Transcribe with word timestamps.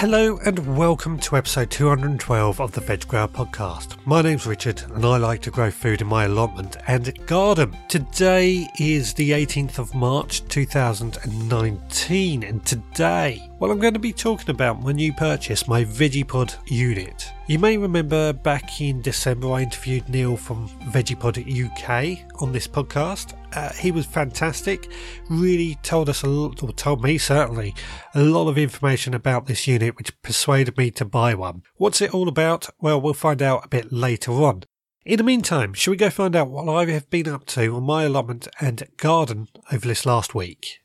Hello 0.00 0.38
and 0.46 0.78
welcome 0.78 1.18
to 1.18 1.36
episode 1.36 1.70
212 1.70 2.58
of 2.58 2.72
the 2.72 2.80
Veg 2.80 3.06
Grower 3.06 3.28
podcast. 3.28 3.96
My 4.06 4.22
name's 4.22 4.46
Richard 4.46 4.82
and 4.94 5.04
I 5.04 5.18
like 5.18 5.42
to 5.42 5.50
grow 5.50 5.70
food 5.70 6.00
in 6.00 6.06
my 6.06 6.24
allotment 6.24 6.78
and 6.86 7.14
garden. 7.26 7.76
Today 7.86 8.66
is 8.78 9.12
the 9.12 9.32
18th 9.32 9.78
of 9.78 9.94
March 9.94 10.42
2019 10.48 12.42
and 12.42 12.64
today, 12.64 13.49
well, 13.60 13.70
I'm 13.70 13.78
going 13.78 13.92
to 13.92 14.00
be 14.00 14.14
talking 14.14 14.48
about 14.48 14.82
my 14.82 14.92
new 14.92 15.12
purchase, 15.12 15.68
my 15.68 15.84
Vegepod 15.84 16.56
unit. 16.66 17.30
You 17.46 17.58
may 17.58 17.76
remember 17.76 18.32
back 18.32 18.80
in 18.80 19.02
December 19.02 19.52
I 19.52 19.60
interviewed 19.60 20.08
Neil 20.08 20.38
from 20.38 20.66
Vegepod 20.88 21.36
UK 21.36 22.40
on 22.40 22.52
this 22.52 22.66
podcast. 22.66 23.34
Uh, 23.54 23.70
he 23.74 23.90
was 23.90 24.06
fantastic, 24.06 24.90
really 25.28 25.74
told 25.82 26.08
us 26.08 26.22
a 26.22 26.26
lot, 26.26 26.62
or 26.62 26.72
told 26.72 27.02
me 27.02 27.18
certainly, 27.18 27.74
a 28.14 28.22
lot 28.22 28.48
of 28.48 28.56
information 28.56 29.12
about 29.12 29.44
this 29.44 29.66
unit 29.66 29.98
which 29.98 30.22
persuaded 30.22 30.78
me 30.78 30.90
to 30.92 31.04
buy 31.04 31.34
one. 31.34 31.62
What's 31.76 32.00
it 32.00 32.14
all 32.14 32.28
about? 32.28 32.70
Well, 32.80 32.98
we'll 32.98 33.12
find 33.12 33.42
out 33.42 33.66
a 33.66 33.68
bit 33.68 33.92
later 33.92 34.32
on. 34.32 34.62
In 35.04 35.18
the 35.18 35.24
meantime, 35.24 35.74
shall 35.74 35.90
we 35.90 35.98
go 35.98 36.08
find 36.08 36.34
out 36.34 36.48
what 36.48 36.66
I 36.66 36.90
have 36.90 37.10
been 37.10 37.28
up 37.28 37.44
to 37.48 37.76
on 37.76 37.82
my 37.82 38.04
allotment 38.04 38.48
and 38.58 38.88
garden 38.96 39.48
over 39.70 39.86
this 39.86 40.06
last 40.06 40.34
week? 40.34 40.80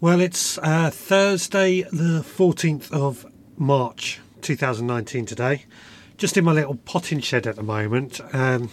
Well, 0.00 0.20
it's 0.20 0.58
uh, 0.58 0.90
Thursday, 0.90 1.82
the 1.82 2.22
14th 2.22 2.92
of 2.92 3.26
March 3.56 4.20
2019 4.42 5.26
today. 5.26 5.64
Just 6.16 6.36
in 6.36 6.44
my 6.44 6.52
little 6.52 6.76
potting 6.76 7.18
shed 7.18 7.48
at 7.48 7.56
the 7.56 7.64
moment. 7.64 8.20
Um, 8.32 8.70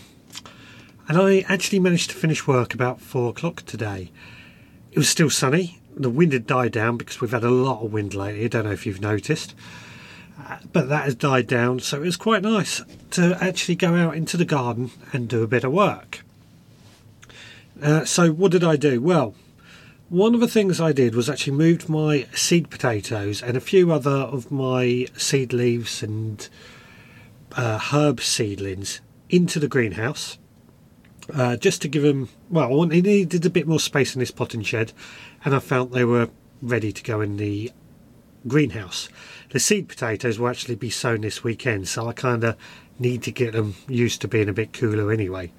and 1.07 1.17
I 1.17 1.39
actually 1.49 1.79
managed 1.79 2.11
to 2.11 2.15
finish 2.15 2.45
work 2.45 2.75
about 2.75 3.01
four 3.01 3.31
o'clock 3.31 3.63
today. 3.65 4.11
It 4.91 4.99
was 4.99 5.09
still 5.09 5.31
sunny. 5.31 5.79
The 5.95 6.11
wind 6.11 6.31
had 6.31 6.45
died 6.45 6.73
down 6.73 6.95
because 6.95 7.19
we've 7.19 7.31
had 7.31 7.43
a 7.43 7.49
lot 7.49 7.83
of 7.83 7.91
wind 7.91 8.13
lately. 8.13 8.45
I 8.45 8.47
don't 8.47 8.65
know 8.65 8.71
if 8.71 8.85
you've 8.85 9.01
noticed. 9.01 9.55
Uh, 10.39 10.57
but 10.71 10.89
that 10.89 11.05
has 11.05 11.15
died 11.15 11.47
down, 11.47 11.79
so 11.79 11.97
it 11.97 12.05
was 12.05 12.17
quite 12.17 12.43
nice 12.43 12.83
to 13.11 13.35
actually 13.41 13.77
go 13.77 13.95
out 13.95 14.15
into 14.15 14.37
the 14.37 14.45
garden 14.45 14.91
and 15.11 15.27
do 15.27 15.41
a 15.41 15.47
bit 15.47 15.63
of 15.63 15.71
work. 15.71 16.23
Uh, 17.81 18.05
so, 18.05 18.31
what 18.31 18.51
did 18.51 18.63
I 18.63 18.75
do? 18.75 19.01
Well, 19.01 19.33
one 20.09 20.35
of 20.35 20.41
the 20.41 20.47
things 20.47 20.79
I 20.79 20.91
did 20.91 21.15
was 21.15 21.29
actually 21.29 21.57
moved 21.57 21.89
my 21.89 22.27
seed 22.33 22.69
potatoes 22.69 23.41
and 23.41 23.57
a 23.57 23.61
few 23.61 23.91
other 23.91 24.11
of 24.11 24.51
my 24.51 25.07
seed 25.17 25.51
leaves 25.51 26.03
and 26.03 26.47
uh, 27.53 27.79
herb 27.79 28.21
seedlings 28.21 29.01
into 29.29 29.59
the 29.59 29.67
greenhouse. 29.67 30.37
Uh, 31.33 31.57
just 31.57 31.81
to 31.81 31.87
give 31.87 32.03
them, 32.03 32.29
well, 32.51 32.83
I 32.83 32.85
needed 32.85 33.45
a 33.45 33.49
bit 33.49 33.67
more 33.67 33.79
space 33.79 34.13
in 34.13 34.19
this 34.19 34.29
potting 34.29 34.61
shed, 34.61 34.93
and 35.43 35.55
I 35.55 35.59
felt 35.59 35.91
they 35.91 36.05
were 36.05 36.29
ready 36.61 36.91
to 36.91 37.03
go 37.03 37.19
in 37.19 37.37
the 37.37 37.71
greenhouse. 38.47 39.09
The 39.49 39.59
seed 39.59 39.89
potatoes 39.89 40.37
will 40.37 40.49
actually 40.49 40.75
be 40.75 40.91
sown 40.91 41.21
this 41.21 41.43
weekend, 41.43 41.87
so 41.87 42.07
I 42.07 42.13
kind 42.13 42.43
of 42.43 42.55
need 42.99 43.23
to 43.23 43.31
get 43.31 43.53
them 43.53 43.73
used 43.87 44.21
to 44.21 44.27
being 44.27 44.49
a 44.49 44.53
bit 44.53 44.71
cooler 44.71 45.11
anyway. 45.11 45.51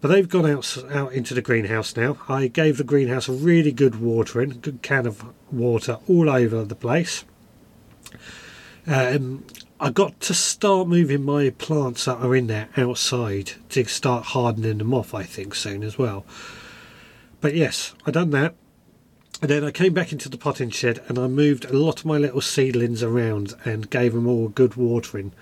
But 0.00 0.08
they've 0.08 0.28
gone 0.28 0.48
out 0.48 0.78
out 0.92 1.12
into 1.12 1.34
the 1.34 1.42
greenhouse 1.42 1.96
now. 1.96 2.18
I 2.28 2.46
gave 2.46 2.78
the 2.78 2.84
greenhouse 2.84 3.28
a 3.28 3.32
really 3.32 3.72
good 3.72 4.00
watering, 4.00 4.60
good 4.60 4.80
can 4.82 5.06
of 5.06 5.24
water 5.52 5.98
all 6.06 6.30
over 6.30 6.64
the 6.64 6.76
place. 6.76 7.24
Um, 8.86 9.44
I 9.80 9.90
got 9.90 10.20
to 10.20 10.34
start 10.34 10.88
moving 10.88 11.24
my 11.24 11.50
plants 11.50 12.04
that 12.04 12.18
are 12.18 12.34
in 12.34 12.46
there 12.46 12.68
outside 12.76 13.52
to 13.70 13.84
start 13.84 14.26
hardening 14.26 14.78
them 14.78 14.94
off. 14.94 15.14
I 15.14 15.24
think 15.24 15.54
soon 15.54 15.82
as 15.82 15.98
well. 15.98 16.24
But 17.40 17.54
yes, 17.54 17.94
I 18.06 18.10
done 18.10 18.30
that. 18.30 18.54
And 19.40 19.50
then 19.50 19.64
I 19.64 19.70
came 19.70 19.94
back 19.94 20.10
into 20.10 20.28
the 20.28 20.38
potting 20.38 20.70
shed 20.70 21.00
and 21.06 21.16
I 21.16 21.28
moved 21.28 21.64
a 21.64 21.72
lot 21.72 22.00
of 22.00 22.06
my 22.06 22.18
little 22.18 22.40
seedlings 22.40 23.04
around 23.04 23.54
and 23.64 23.88
gave 23.88 24.12
them 24.12 24.26
all 24.26 24.48
good 24.48 24.74
watering. 24.74 25.32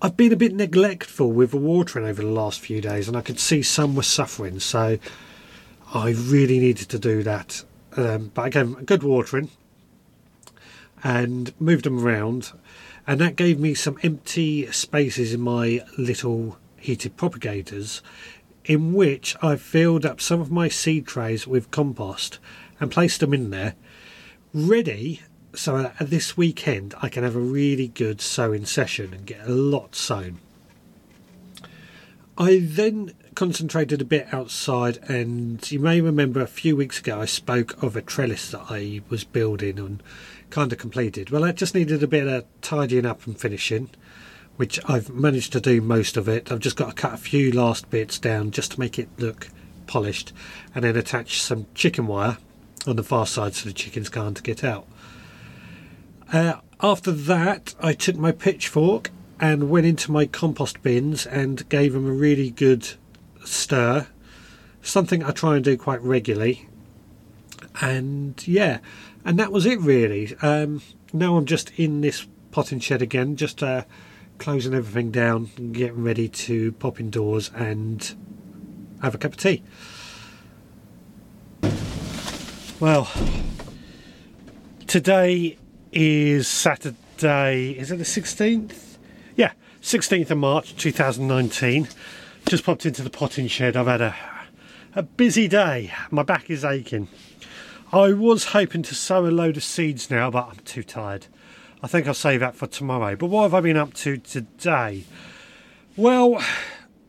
I've 0.00 0.16
been 0.16 0.32
a 0.32 0.36
bit 0.36 0.54
neglectful 0.54 1.32
with 1.32 1.50
the 1.50 1.56
watering 1.56 2.06
over 2.06 2.22
the 2.22 2.28
last 2.28 2.60
few 2.60 2.80
days, 2.80 3.08
and 3.08 3.16
I 3.16 3.20
could 3.20 3.40
see 3.40 3.62
some 3.62 3.96
were 3.96 4.04
suffering. 4.04 4.60
So 4.60 4.98
I 5.92 6.10
really 6.10 6.60
needed 6.60 6.88
to 6.90 7.00
do 7.00 7.24
that. 7.24 7.64
Um, 7.96 8.30
but 8.32 8.42
I 8.42 8.48
gave 8.50 8.70
them 8.70 8.84
good 8.84 9.02
watering 9.02 9.50
and 11.02 11.52
moved 11.60 11.84
them 11.84 12.04
around, 12.04 12.52
and 13.08 13.20
that 13.20 13.34
gave 13.34 13.58
me 13.58 13.74
some 13.74 13.98
empty 14.02 14.70
spaces 14.70 15.34
in 15.34 15.40
my 15.40 15.84
little 15.96 16.58
heated 16.76 17.16
propagators, 17.16 18.00
in 18.64 18.92
which 18.92 19.34
I 19.42 19.56
filled 19.56 20.06
up 20.06 20.20
some 20.20 20.40
of 20.40 20.50
my 20.50 20.68
seed 20.68 21.08
trays 21.08 21.46
with 21.46 21.72
compost 21.72 22.38
and 22.78 22.90
placed 22.90 23.18
them 23.18 23.34
in 23.34 23.50
there, 23.50 23.74
ready 24.54 25.22
so 25.54 25.76
uh, 25.76 25.82
that 25.98 26.10
this 26.10 26.36
weekend 26.36 26.94
I 27.02 27.08
can 27.08 27.24
have 27.24 27.36
a 27.36 27.40
really 27.40 27.88
good 27.88 28.20
sowing 28.20 28.64
session 28.64 29.12
and 29.14 29.26
get 29.26 29.46
a 29.46 29.50
lot 29.50 29.94
sown. 29.94 30.40
I 32.36 32.60
then 32.62 33.14
concentrated 33.34 34.00
a 34.00 34.04
bit 34.04 34.32
outside, 34.32 34.98
and 35.08 35.70
you 35.70 35.80
may 35.80 36.00
remember 36.00 36.40
a 36.40 36.46
few 36.46 36.76
weeks 36.76 37.00
ago 37.00 37.20
I 37.20 37.24
spoke 37.24 37.82
of 37.82 37.96
a 37.96 38.02
trellis 38.02 38.50
that 38.50 38.66
I 38.68 39.00
was 39.08 39.24
building 39.24 39.78
and 39.78 40.02
kind 40.50 40.72
of 40.72 40.78
completed. 40.78 41.30
Well, 41.30 41.44
it 41.44 41.56
just 41.56 41.74
needed 41.74 42.02
a 42.02 42.08
bit 42.08 42.26
of 42.26 42.44
tidying 42.62 43.06
up 43.06 43.26
and 43.26 43.38
finishing, 43.38 43.90
which 44.56 44.78
I've 44.88 45.10
managed 45.10 45.52
to 45.52 45.60
do 45.60 45.80
most 45.80 46.16
of 46.16 46.28
it. 46.28 46.50
I've 46.50 46.60
just 46.60 46.76
got 46.76 46.88
to 46.88 46.94
cut 46.94 47.14
a 47.14 47.18
few 47.18 47.50
last 47.52 47.90
bits 47.90 48.18
down 48.18 48.50
just 48.50 48.72
to 48.72 48.80
make 48.80 48.98
it 48.98 49.08
look 49.18 49.48
polished, 49.86 50.32
and 50.74 50.84
then 50.84 50.96
attach 50.96 51.42
some 51.42 51.66
chicken 51.74 52.06
wire 52.06 52.38
on 52.86 52.96
the 52.96 53.02
far 53.02 53.26
side 53.26 53.54
so 53.54 53.68
the 53.68 53.72
chickens 53.72 54.08
can't 54.08 54.42
get 54.42 54.62
out. 54.62 54.86
Uh, 56.32 56.54
after 56.80 57.10
that, 57.10 57.74
I 57.80 57.92
took 57.92 58.16
my 58.16 58.32
pitchfork 58.32 59.10
and 59.40 59.70
went 59.70 59.86
into 59.86 60.12
my 60.12 60.26
compost 60.26 60.82
bins 60.82 61.26
and 61.26 61.68
gave 61.68 61.92
them 61.92 62.06
a 62.06 62.12
really 62.12 62.50
good 62.50 62.88
stir. 63.44 64.06
Something 64.82 65.22
I 65.24 65.30
try 65.30 65.56
and 65.56 65.64
do 65.64 65.76
quite 65.76 66.02
regularly. 66.02 66.68
And 67.80 68.46
yeah, 68.46 68.78
and 69.24 69.38
that 69.38 69.52
was 69.52 69.64
it 69.66 69.80
really. 69.80 70.34
Um, 70.42 70.82
now 71.12 71.36
I'm 71.36 71.46
just 71.46 71.70
in 71.78 72.00
this 72.00 72.26
potting 72.50 72.80
shed 72.80 73.02
again, 73.02 73.36
just 73.36 73.62
uh, 73.62 73.84
closing 74.38 74.74
everything 74.74 75.10
down 75.10 75.50
getting 75.72 76.02
ready 76.02 76.28
to 76.28 76.72
pop 76.72 77.00
indoors 77.00 77.50
and 77.54 78.14
have 79.02 79.14
a 79.14 79.18
cup 79.18 79.32
of 79.32 79.38
tea. 79.38 79.62
Well, 82.80 83.10
today 84.86 85.58
is 86.00 86.46
Saturday. 86.46 87.70
Is 87.70 87.90
it 87.90 87.96
the 87.96 88.04
16th? 88.04 88.98
Yeah, 89.34 89.50
16th 89.82 90.30
of 90.30 90.38
March 90.38 90.76
2019. 90.76 91.88
Just 92.46 92.62
popped 92.62 92.86
into 92.86 93.02
the 93.02 93.10
potting 93.10 93.48
shed. 93.48 93.76
I've 93.76 93.88
had 93.88 94.00
a, 94.00 94.14
a 94.94 95.02
busy 95.02 95.48
day. 95.48 95.92
My 96.12 96.22
back 96.22 96.50
is 96.50 96.64
aching. 96.64 97.08
I 97.92 98.12
was 98.12 98.44
hoping 98.44 98.84
to 98.84 98.94
sow 98.94 99.26
a 99.26 99.32
load 99.32 99.56
of 99.56 99.64
seeds 99.64 100.08
now, 100.08 100.30
but 100.30 100.46
I'm 100.48 100.58
too 100.58 100.84
tired. 100.84 101.26
I 101.82 101.88
think 101.88 102.06
I'll 102.06 102.14
save 102.14 102.38
that 102.40 102.54
for 102.54 102.68
tomorrow. 102.68 103.16
But 103.16 103.26
what 103.26 103.42
have 103.42 103.54
I 103.54 103.60
been 103.60 103.76
up 103.76 103.92
to 103.94 104.18
today? 104.18 105.02
Well, 105.96 106.40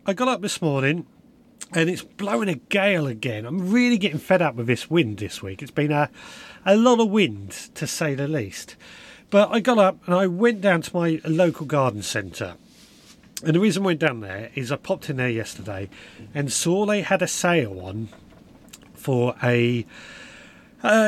I 0.08 0.14
got 0.14 0.28
up 0.28 0.42
this 0.42 0.64
morning 0.64 1.06
and 1.74 1.92
it's 1.92 2.02
blowing 2.02 2.50
a 2.50 2.56
gale 2.56 3.06
again. 3.06 3.46
I'm 3.46 3.70
really 3.70 4.00
getting 4.00 4.18
fed 4.18 4.42
up 4.42 4.56
with 4.56 4.66
this 4.66 4.90
wind 4.90 5.20
this 5.20 5.44
week. 5.44 5.62
It's 5.62 5.70
been 5.70 5.92
a, 5.92 6.10
a 6.66 6.76
lot 6.76 7.00
of 7.00 7.10
wind, 7.10 7.52
to 7.76 7.88
say 7.88 8.16
the 8.16 8.28
least. 8.28 8.76
But 9.30 9.52
I 9.52 9.60
got 9.60 9.78
up 9.78 10.06
and 10.06 10.16
I 10.16 10.28
went 10.28 10.62
down 10.62 10.82
to 10.82 10.96
my 10.96 11.22
local 11.26 11.66
garden 11.66 12.02
centre. 12.02 12.56
And 13.44 13.56
the 13.56 13.60
reason 13.60 13.84
I 13.84 13.88
went 13.88 14.00
down 14.00 14.20
there 14.20 14.50
is 14.56 14.72
I 14.72 14.76
popped 14.76 15.10
in 15.10 15.18
there 15.18 15.30
yesterday 15.30 15.90
and 16.34 16.52
saw 16.52 16.86
they 16.86 17.02
had 17.02 17.22
a 17.22 17.28
sale 17.28 17.80
on 17.80 18.10
for 18.94 19.36
a 19.42 19.86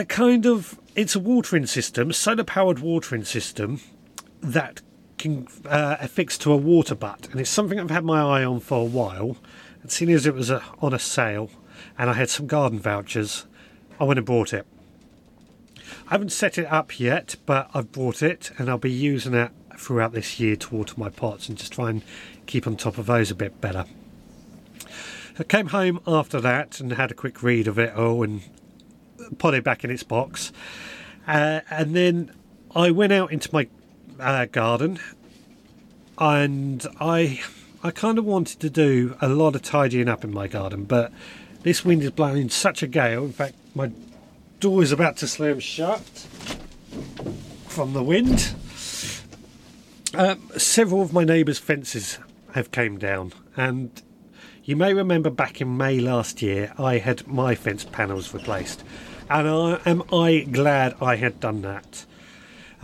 kind 0.08 0.46
of 0.46 0.80
it's 0.96 1.16
a 1.16 1.20
watering 1.20 1.66
system, 1.66 2.12
solar 2.12 2.44
powered 2.44 2.80
watering 2.80 3.24
system 3.24 3.82
that 4.42 4.82
can 5.18 5.48
uh, 5.66 5.98
affix 6.00 6.38
to 6.40 6.52
a 6.52 6.58
water 6.58 6.96
butt, 6.96 7.28
and 7.32 7.40
it's 7.40 7.50
something 7.50 7.80
I've 7.80 7.92
had 7.92 8.04
my 8.04 8.22
eye 8.22 8.44
on 8.44 8.60
for 8.60 8.82
a 8.82 8.86
while. 8.86 9.38
And 9.82 9.92
seeing 9.92 10.12
as 10.12 10.26
it 10.26 10.34
was 10.34 10.50
a, 10.50 10.64
on 10.80 10.94
a 10.94 11.00
sale 11.00 11.50
and 11.98 12.10
I 12.10 12.14
had 12.14 12.30
some 12.30 12.48
garden 12.48 12.80
vouchers, 12.80 13.46
I 14.00 14.04
went 14.04 14.20
and 14.20 14.26
bought 14.26 14.54
it. 14.54 14.66
I 16.12 16.16
haven't 16.16 16.34
set 16.34 16.58
it 16.58 16.66
up 16.66 17.00
yet, 17.00 17.38
but 17.46 17.70
I've 17.74 17.94
bought 17.94 18.22
it 18.22 18.52
and 18.58 18.70
I'll 18.70 18.78
be 18.78 18.92
using 18.92 19.34
it 19.34 19.50
throughout 19.78 20.12
this 20.12 20.42
year 20.42 20.58
to 20.58 20.76
water 20.76 20.96
my 20.98 21.10
pots 21.10 21.48
and 21.48 21.58
just 21.58 21.72
try 21.72 21.90
and 21.90 22.02
keep 22.48 22.68
on 22.68 22.76
top 22.76 22.98
of 22.98 23.06
those 23.06 23.32
a 23.32 23.36
bit 23.36 23.62
better. 23.62 23.86
I 25.40 25.44
came 25.44 25.68
home 25.68 26.02
after 26.06 26.42
that 26.42 26.82
and 26.82 26.92
had 26.92 27.12
a 27.12 27.14
quick 27.14 27.42
read 27.42 27.66
of 27.66 27.80
it 27.80 27.96
all 27.96 28.24
and 28.24 28.42
put 29.38 29.54
it 29.54 29.64
back 29.64 29.86
in 29.86 29.90
its 29.90 30.04
box. 30.04 30.52
Uh, 31.26 31.62
and 31.70 31.96
then 31.96 32.34
I 32.76 32.92
went 32.92 33.14
out 33.14 33.32
into 33.32 33.48
my 33.54 33.70
uh, 34.20 34.48
garden 34.48 35.00
and 36.18 36.86
I 37.00 37.40
I 37.84 37.92
kind 37.92 38.18
of 38.18 38.26
wanted 38.26 38.60
to 38.60 38.70
do 38.70 39.16
a 39.22 39.30
lot 39.30 39.56
of 39.56 39.62
tidying 39.62 40.10
up 40.10 40.26
in 40.26 40.34
my 40.34 40.50
garden, 40.50 40.84
but 40.84 41.14
This 41.64 41.86
wind 41.86 42.02
is 42.02 42.10
blowing 42.12 42.42
in 42.42 42.50
such 42.50 42.82
a 42.82 42.88
gale. 42.88 43.24
In 43.24 43.34
fact, 43.34 43.54
my 43.76 43.92
door 44.62 44.84
is 44.84 44.92
about 44.92 45.18
to 45.18 45.28
slam 45.28 45.60
shut 45.60 46.00
from 47.68 47.94
the 47.94 48.04
wind. 48.04 48.54
Uh, 50.14 50.36
several 50.56 51.02
of 51.02 51.12
my 51.12 51.24
neighbours' 51.24 51.58
fences 51.58 52.20
have 52.54 52.70
came 52.70 53.00
down, 53.00 53.34
and 53.58 54.04
you 54.64 54.76
may 54.76 54.94
remember 54.94 55.32
back 55.32 55.62
in 55.62 55.78
May 55.78 56.00
last 56.00 56.44
year 56.44 56.74
I 56.78 57.00
had 57.00 57.28
my 57.28 57.56
fence 57.56 57.86
panels 57.86 58.36
replaced, 58.36 58.84
and 59.32 59.48
I, 59.48 59.80
am 59.84 60.04
I 60.14 60.46
glad 60.52 60.96
I 61.02 61.16
had 61.16 61.40
done 61.40 61.64
that. 61.64 62.06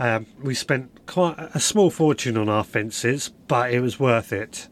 Um, 0.00 0.26
we 0.42 0.54
spent 0.54 1.06
quite 1.06 1.36
a 1.38 1.60
small 1.60 1.90
fortune 1.90 2.36
on 2.36 2.48
our 2.48 2.64
fences, 2.64 3.30
but 3.46 3.72
it 3.72 3.80
was 3.80 4.00
worth 4.00 4.32
it. 4.32 4.66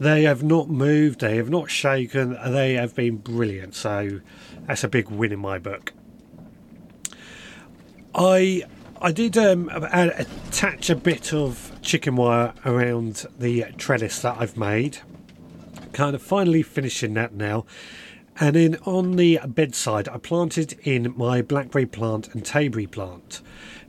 They 0.00 0.24
have 0.24 0.42
not 0.42 0.68
moved, 0.68 1.20
they 1.20 1.36
have 1.36 1.50
not 1.50 1.70
shaken, 1.70 2.36
they 2.44 2.72
have 2.72 2.96
been 2.96 3.18
brilliant. 3.18 3.76
So 3.76 4.20
that's 4.66 4.82
a 4.82 4.88
big 4.88 5.10
win 5.10 5.30
in 5.30 5.38
my 5.38 5.58
book. 5.58 5.92
I 8.14 8.64
I 9.02 9.12
did 9.12 9.38
um, 9.38 9.70
attach 9.72 10.90
a 10.90 10.96
bit 10.96 11.32
of 11.32 11.72
chicken 11.80 12.16
wire 12.16 12.52
around 12.66 13.26
the 13.38 13.64
trellis 13.78 14.20
that 14.20 14.36
I've 14.38 14.58
made. 14.58 14.98
Kind 15.94 16.14
of 16.14 16.20
finally 16.20 16.62
finishing 16.62 17.14
that 17.14 17.32
now. 17.32 17.64
And 18.38 18.56
then 18.56 18.76
on 18.84 19.16
the 19.16 19.40
bedside, 19.46 20.08
I 20.08 20.18
planted 20.18 20.78
in 20.82 21.14
my 21.16 21.40
blackberry 21.40 21.86
plant 21.86 22.34
and 22.34 22.44
tayberry 22.44 22.90
plant. 22.90 23.40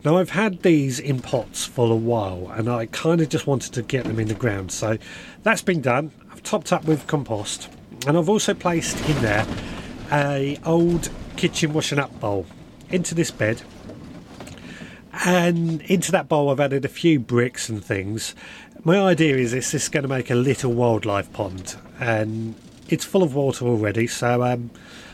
Now, 0.04 0.18
I've 0.18 0.32
had 0.32 0.64
these 0.64 1.00
in 1.00 1.20
pots 1.20 1.66
for 1.66 1.92
a 1.92 1.96
while 1.96 2.50
and 2.56 2.70
I 2.70 2.88
kind 2.88 3.22
of 3.22 3.30
just 3.30 3.46
wanted 3.46 3.74
to 3.74 3.82
get 3.82 4.06
them 4.06 4.20
in 4.20 4.28
the 4.28 4.34
ground. 4.34 4.72
So 4.72 4.98
that's 5.44 5.62
been 5.62 5.82
done. 5.82 6.12
I've 6.32 6.42
topped 6.42 6.72
up 6.72 6.86
with 6.86 7.06
compost 7.08 7.70
and 8.08 8.18
I've 8.18 8.30
also 8.30 8.54
placed 8.54 8.98
in 9.10 9.22
there 9.22 9.46
a 10.12 10.58
old 10.66 11.10
kitchen 11.36 11.74
washing 11.74 12.00
up 12.00 12.18
bowl 12.20 12.46
into 12.90 13.14
this 13.14 13.32
bed 13.32 13.62
and 15.26 15.82
into 15.84 16.12
that 16.12 16.28
bowl 16.28 16.50
I've 16.50 16.60
added 16.60 16.86
a 16.86 16.90
few 16.90 17.20
bricks 17.20 17.70
and 17.70 17.84
things. 17.84 18.36
My 18.84 19.00
idea 19.00 19.38
is 19.38 19.52
this 19.52 19.74
is 19.74 19.90
going 19.90 20.04
to 20.04 20.10
make 20.10 20.30
a 20.30 20.36
little 20.36 20.74
wildlife 20.74 21.32
pond 21.34 21.76
and 22.00 22.56
it's 22.90 23.06
full 23.06 23.24
of 23.24 23.36
water 23.36 23.66
already 23.66 24.08
so 24.08 24.44
um, 24.44 24.72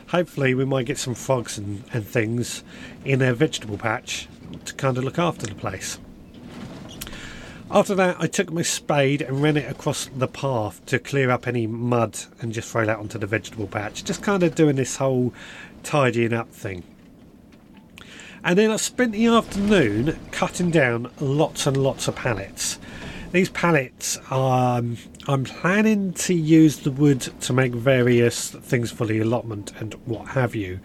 hopefully 0.09 0.53
we 0.53 0.65
might 0.65 0.85
get 0.85 0.97
some 0.97 1.15
frogs 1.15 1.57
and, 1.57 1.83
and 1.93 2.05
things 2.05 2.63
in 3.03 3.21
a 3.21 3.33
vegetable 3.33 3.77
patch 3.77 4.27
to 4.65 4.73
kind 4.73 4.97
of 4.97 5.03
look 5.03 5.19
after 5.19 5.45
the 5.45 5.55
place. 5.55 5.99
After 7.69 7.95
that, 7.95 8.15
I 8.17 8.27
took 8.27 8.49
my 8.49 8.61
spade 8.61 9.21
and 9.21 9.41
ran 9.41 9.57
it 9.57 9.69
across 9.69 10.09
the 10.15 10.27
path 10.27 10.85
to 10.85 10.99
clear 10.99 11.29
up 11.29 11.47
any 11.47 11.67
mud 11.67 12.17
and 12.39 12.53
just 12.53 12.71
throw 12.71 12.85
that 12.85 12.97
onto 12.97 13.19
the 13.19 13.27
vegetable 13.27 13.67
patch. 13.67 14.05
Just 14.05 14.23
kind 14.23 14.41
of 14.43 14.55
doing 14.55 14.77
this 14.77 14.95
whole 14.95 15.33
tidying 15.83 16.31
up 16.31 16.49
thing. 16.49 16.83
And 18.43 18.57
then 18.57 18.71
I 18.71 18.77
spent 18.77 19.13
the 19.13 19.27
afternoon 19.27 20.17
cutting 20.31 20.71
down 20.71 21.11
lots 21.19 21.67
and 21.67 21.75
lots 21.77 22.07
of 22.07 22.15
pallets. 22.15 22.79
These 23.31 23.49
pallets, 23.49 24.17
um, 24.31 24.97
I'm 25.27 25.43
planning 25.43 26.13
to 26.13 26.33
use 26.33 26.77
the 26.77 26.91
wood 26.91 27.21
to 27.21 27.53
make 27.53 27.73
various 27.73 28.51
things 28.51 28.89
for 28.91 29.05
the 29.05 29.19
allotment 29.19 29.73
and 29.79 29.93
what 30.05 30.29
have 30.29 30.55
you. 30.55 30.79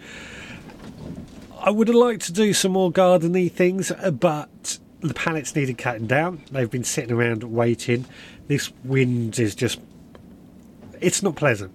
I 1.61 1.71
would 1.71 1.87
have 1.87 1.97
liked 1.97 2.23
to 2.23 2.33
do 2.33 2.53
some 2.53 2.73
more 2.73 2.91
gardeny 2.91 3.51
things, 3.51 3.93
but 4.19 4.79
the 5.01 5.15
pallets 5.15 5.55
needed 5.55 5.79
cutting 5.79 6.09
down. 6.09 6.43
They've 6.51 6.71
been 6.71 6.83
sitting 6.83 7.13
around 7.13 7.45
waiting. 7.45 8.07
This 8.49 8.73
wind 8.83 9.39
is 9.39 9.55
just, 9.55 9.81
it's 11.01 11.23
not 11.23 11.37
pleasant. 11.37 11.73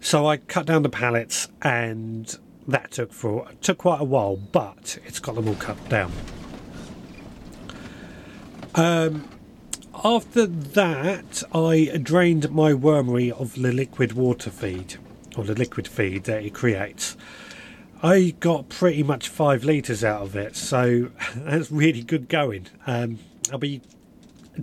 So 0.00 0.26
I 0.26 0.38
cut 0.38 0.66
down 0.66 0.82
the 0.82 0.88
pallets 0.88 1.48
and 1.62 2.36
that 2.68 2.90
took 2.90 3.12
for 3.12 3.48
took 3.62 3.78
quite 3.78 4.00
a 4.00 4.04
while, 4.04 4.36
but 4.36 4.98
it's 5.06 5.18
got 5.18 5.34
them 5.34 5.48
all 5.48 5.54
cut 5.56 5.88
down. 5.88 6.12
Um, 8.74 9.28
after 10.04 10.46
that, 10.46 11.42
I 11.52 11.98
drained 12.00 12.50
my 12.52 12.72
wormery 12.72 13.32
of 13.32 13.54
the 13.54 13.72
liquid 13.72 14.12
water 14.12 14.50
feed, 14.50 14.96
or 15.36 15.44
the 15.44 15.54
liquid 15.54 15.88
feed 15.88 16.24
that 16.24 16.44
it 16.44 16.54
creates. 16.54 17.16
I 18.02 18.36
got 18.38 18.68
pretty 18.68 19.02
much 19.02 19.28
five 19.28 19.64
litres 19.64 20.04
out 20.04 20.22
of 20.22 20.36
it, 20.36 20.54
so 20.54 21.10
that's 21.34 21.72
really 21.72 22.02
good 22.02 22.28
going. 22.28 22.68
Um, 22.86 23.18
I'll 23.50 23.58
be 23.58 23.80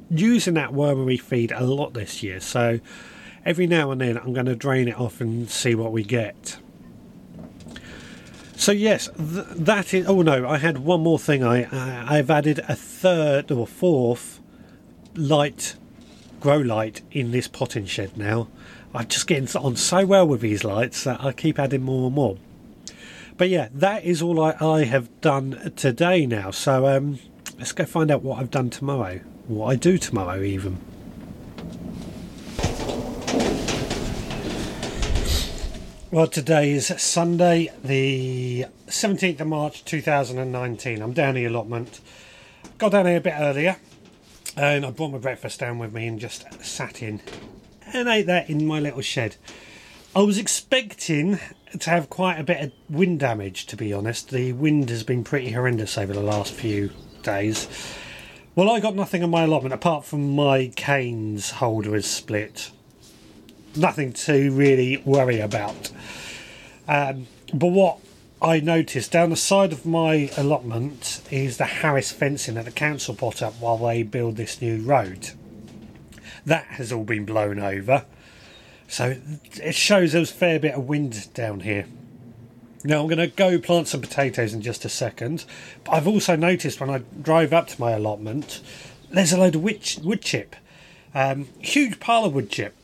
using 0.10 0.54
that 0.54 0.72
wormery 0.72 1.20
feed 1.20 1.52
a 1.52 1.66
lot 1.66 1.94
this 1.94 2.22
year, 2.22 2.40
so 2.40 2.80
every 3.44 3.66
now 3.66 3.92
and 3.92 4.00
then 4.00 4.18
I'm 4.18 4.34
going 4.34 4.46
to 4.46 4.56
drain 4.56 4.88
it 4.88 4.98
off 4.98 5.20
and 5.20 5.50
see 5.50 5.74
what 5.76 5.92
we 5.92 6.04
get. 6.04 6.60
So 8.66 8.72
yes, 8.72 9.10
th- 9.16 9.46
that 9.58 9.94
is. 9.94 10.08
Oh 10.08 10.24
no, 10.24 10.50
I 10.50 10.58
had 10.58 10.80
one 10.80 11.02
more 11.02 11.20
thing. 11.20 11.44
I, 11.44 11.66
I 11.66 12.18
I've 12.18 12.32
added 12.32 12.62
a 12.68 12.76
third 12.76 13.52
or 13.52 13.68
fourth 13.68 14.42
light, 15.14 15.76
grow 16.40 16.58
light 16.58 17.04
in 17.12 17.30
this 17.30 17.48
potting 17.48 17.86
shed 17.86 18.18
now. 18.18 18.48
I'm 18.92 19.08
just 19.08 19.28
getting 19.28 19.48
on 19.56 19.76
so 19.76 20.08
well 20.08 20.28
with 20.28 20.42
these 20.42 20.64
lights 20.64 21.04
that 21.04 21.24
I 21.24 21.32
keep 21.32 21.60
adding 21.60 21.84
more 21.84 22.08
and 22.08 22.16
more. 22.16 22.40
But 23.38 23.50
yeah, 23.50 23.70
that 23.72 24.04
is 24.04 24.24
all 24.24 24.42
I, 24.42 24.56
I 24.60 24.86
have 24.86 25.22
done 25.22 25.74
today 25.76 26.26
now. 26.26 26.50
So 26.50 26.88
um, 26.88 27.20
let's 27.60 27.72
go 27.72 27.86
find 27.86 28.10
out 28.10 28.24
what 28.24 28.40
I've 28.40 28.50
done 28.50 28.72
tomorrow. 28.72 29.20
What 29.46 29.68
I 29.68 29.76
do 29.76 30.00
tomorrow, 30.00 30.42
even. 30.42 30.80
Well, 36.16 36.28
today 36.28 36.72
is 36.72 36.88
Sunday, 36.96 37.74
the 37.84 38.68
17th 38.88 39.42
of 39.42 39.48
March 39.48 39.84
2019. 39.84 41.02
I'm 41.02 41.12
down 41.12 41.36
the 41.36 41.44
allotment. 41.44 42.00
Got 42.78 42.94
down 42.94 43.06
here 43.06 43.18
a 43.18 43.20
bit 43.20 43.34
earlier 43.38 43.76
and 44.56 44.86
I 44.86 44.92
brought 44.92 45.12
my 45.12 45.18
breakfast 45.18 45.60
down 45.60 45.78
with 45.78 45.94
me 45.94 46.08
and 46.08 46.18
just 46.18 46.46
sat 46.64 47.02
in 47.02 47.22
and 47.92 48.08
ate 48.08 48.28
that 48.28 48.50
in 48.50 48.66
my 48.66 48.80
little 48.80 49.02
shed. 49.02 49.36
I 50.16 50.22
was 50.22 50.38
expecting 50.38 51.38
to 51.78 51.90
have 51.90 52.10
quite 52.10 52.40
a 52.40 52.46
bit 52.46 52.64
of 52.64 52.72
wind 52.90 53.20
damage, 53.20 53.66
to 53.66 53.76
be 53.76 53.92
honest. 53.92 54.30
The 54.30 54.54
wind 54.54 54.90
has 54.92 55.04
been 55.04 55.26
pretty 55.26 55.52
horrendous 55.52 55.98
over 55.98 56.14
the 56.14 56.22
last 56.22 56.54
few 56.54 56.92
days. 57.24 57.68
Well, 58.56 58.70
I 58.70 58.80
got 58.80 58.96
nothing 58.96 59.22
on 59.22 59.32
my 59.32 59.44
allotment 59.44 59.74
apart 59.74 60.06
from 60.06 60.34
my 60.34 60.72
canes 60.78 61.52
holder 61.52 61.94
is 61.94 62.10
split 62.10 62.72
nothing 63.78 64.14
to 64.14 64.52
really 64.52 64.98
worry 65.06 65.40
about. 65.40 65.92
Um, 66.88 67.28
but 67.54 67.68
what 67.68 68.00
I 68.42 68.60
noticed 68.60 69.12
down 69.12 69.30
the 69.30 69.36
side 69.36 69.72
of 69.72 69.86
my 69.86 70.30
allotment 70.38 71.22
is 71.32 71.58
the 71.58 71.66
Harris 71.66 72.12
fencing 72.12 72.56
that 72.56 72.66
the 72.66 72.72
council 72.72 73.16
put 73.16 73.42
up 73.42 73.54
while 73.60 73.78
they 73.78 74.04
build 74.04 74.36
this 74.36 74.62
new 74.62 74.82
road. 74.82 75.32
That 76.46 76.66
has 76.66 76.92
all 76.92 77.04
been 77.04 77.26
blown 77.26 77.60
over. 77.60 78.06
So 78.88 79.18
it 79.54 79.74
shows 79.74 80.12
there's 80.12 80.32
a 80.32 80.34
fair 80.34 80.60
bit 80.60 80.76
of 80.76 80.88
wind 80.88 81.34
down 81.34 81.62
here. 81.62 81.88
Now 82.84 83.02
I'm 83.02 83.08
going 83.08 83.18
to 83.18 83.28
go 83.28 83.58
plant 83.58 83.88
some 83.88 84.02
potatoes 84.02 84.54
in 84.54 84.62
just 84.62 84.86
a 84.86 84.90
second. 84.90 85.46
But 85.84 85.94
I've 85.94 86.08
also 86.08 86.36
noticed 86.36 86.80
when 86.80 86.92
I 86.92 87.00
drive 87.20 87.52
up 87.52 87.68
to 87.70 87.82
my 87.82 87.92
allotment, 87.92 88.62
there's 89.10 89.34
a 89.34 89.40
load 89.40 89.56
of 89.56 89.64
wood, 89.64 90.22
chip. 90.22 90.56
Um, 91.16 91.48
huge 91.60 92.00
pile 92.00 92.26
of 92.26 92.36
wood 92.36 92.52
chip. 92.52 92.76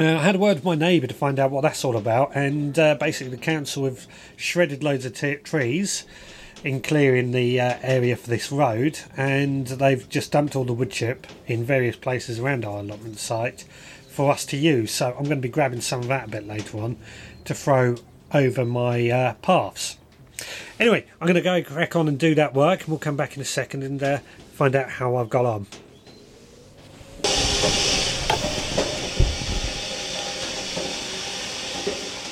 Uh, 0.00 0.16
I 0.16 0.22
had 0.22 0.36
a 0.36 0.38
word 0.38 0.54
with 0.54 0.64
my 0.64 0.76
neighbour 0.76 1.06
to 1.06 1.12
find 1.12 1.38
out 1.38 1.50
what 1.50 1.60
that's 1.60 1.84
all 1.84 1.94
about, 1.94 2.34
and 2.34 2.78
uh, 2.78 2.94
basically, 2.94 3.36
the 3.36 3.42
council 3.42 3.84
have 3.84 4.06
shredded 4.34 4.82
loads 4.82 5.04
of 5.04 5.12
t- 5.12 5.34
trees 5.34 6.06
in 6.64 6.80
clearing 6.80 7.32
the 7.32 7.60
uh, 7.60 7.78
area 7.82 8.16
for 8.16 8.30
this 8.30 8.50
road, 8.50 8.98
and 9.14 9.66
they've 9.66 10.08
just 10.08 10.32
dumped 10.32 10.56
all 10.56 10.64
the 10.64 10.72
wood 10.72 10.90
chip 10.90 11.26
in 11.46 11.64
various 11.64 11.96
places 11.96 12.38
around 12.38 12.64
our 12.64 12.78
allotment 12.78 13.18
site 13.18 13.66
for 14.08 14.32
us 14.32 14.46
to 14.46 14.56
use. 14.56 14.90
So, 14.90 15.08
I'm 15.08 15.24
going 15.24 15.36
to 15.36 15.36
be 15.36 15.50
grabbing 15.50 15.82
some 15.82 16.00
of 16.00 16.08
that 16.08 16.28
a 16.28 16.30
bit 16.30 16.46
later 16.46 16.78
on 16.78 16.96
to 17.44 17.52
throw 17.52 17.96
over 18.32 18.64
my 18.64 19.10
uh, 19.10 19.34
paths. 19.42 19.98
Anyway, 20.78 21.04
I'm 21.20 21.26
going 21.26 21.34
to 21.34 21.42
go 21.42 21.62
crack 21.62 21.94
on 21.94 22.08
and 22.08 22.18
do 22.18 22.34
that 22.36 22.54
work, 22.54 22.80
and 22.80 22.88
we'll 22.88 22.98
come 23.00 23.16
back 23.16 23.36
in 23.36 23.42
a 23.42 23.44
second 23.44 23.82
and 23.82 24.02
uh, 24.02 24.18
find 24.54 24.74
out 24.74 24.92
how 24.92 25.16
I've 25.16 25.28
got 25.28 25.44
on. 25.44 25.66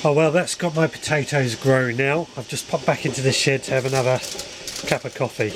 Oh 0.01 0.13
well, 0.13 0.31
that's 0.31 0.55
got 0.55 0.77
my 0.77 0.87
potatoes 0.87 1.55
growing 1.55 1.97
now. 1.97 2.27
I've 2.37 2.47
just 2.47 2.69
popped 2.69 2.85
back 2.85 3.05
into 3.05 3.19
the 3.19 3.33
shed 3.33 3.63
to 3.63 3.71
have 3.71 3.83
another 3.83 4.17
cup 4.87 5.03
of 5.03 5.13
coffee. 5.13 5.51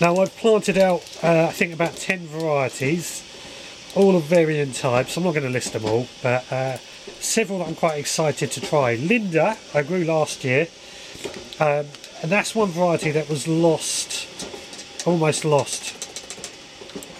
Now 0.00 0.16
I've 0.16 0.34
planted 0.38 0.78
out, 0.78 1.02
uh, 1.22 1.44
I 1.44 1.52
think 1.52 1.74
about 1.74 1.94
10 1.94 2.20
varieties, 2.20 3.22
all 3.94 4.16
of 4.16 4.22
varying 4.22 4.72
types. 4.72 5.14
I'm 5.14 5.24
not 5.24 5.34
going 5.34 5.44
to 5.44 5.50
list 5.50 5.74
them 5.74 5.84
all, 5.84 6.08
but 6.22 6.50
uh, 6.50 6.78
several 7.20 7.58
that 7.58 7.68
I'm 7.68 7.74
quite 7.74 7.98
excited 7.98 8.50
to 8.52 8.62
try. 8.62 8.94
Linda, 8.94 9.58
I 9.74 9.82
grew 9.82 10.04
last 10.04 10.42
year, 10.42 10.68
um, 11.60 11.84
and 12.22 12.32
that's 12.32 12.54
one 12.54 12.70
variety 12.70 13.10
that 13.10 13.28
was 13.28 13.46
lost, 13.46 14.26
almost 15.06 15.44
lost 15.44 16.00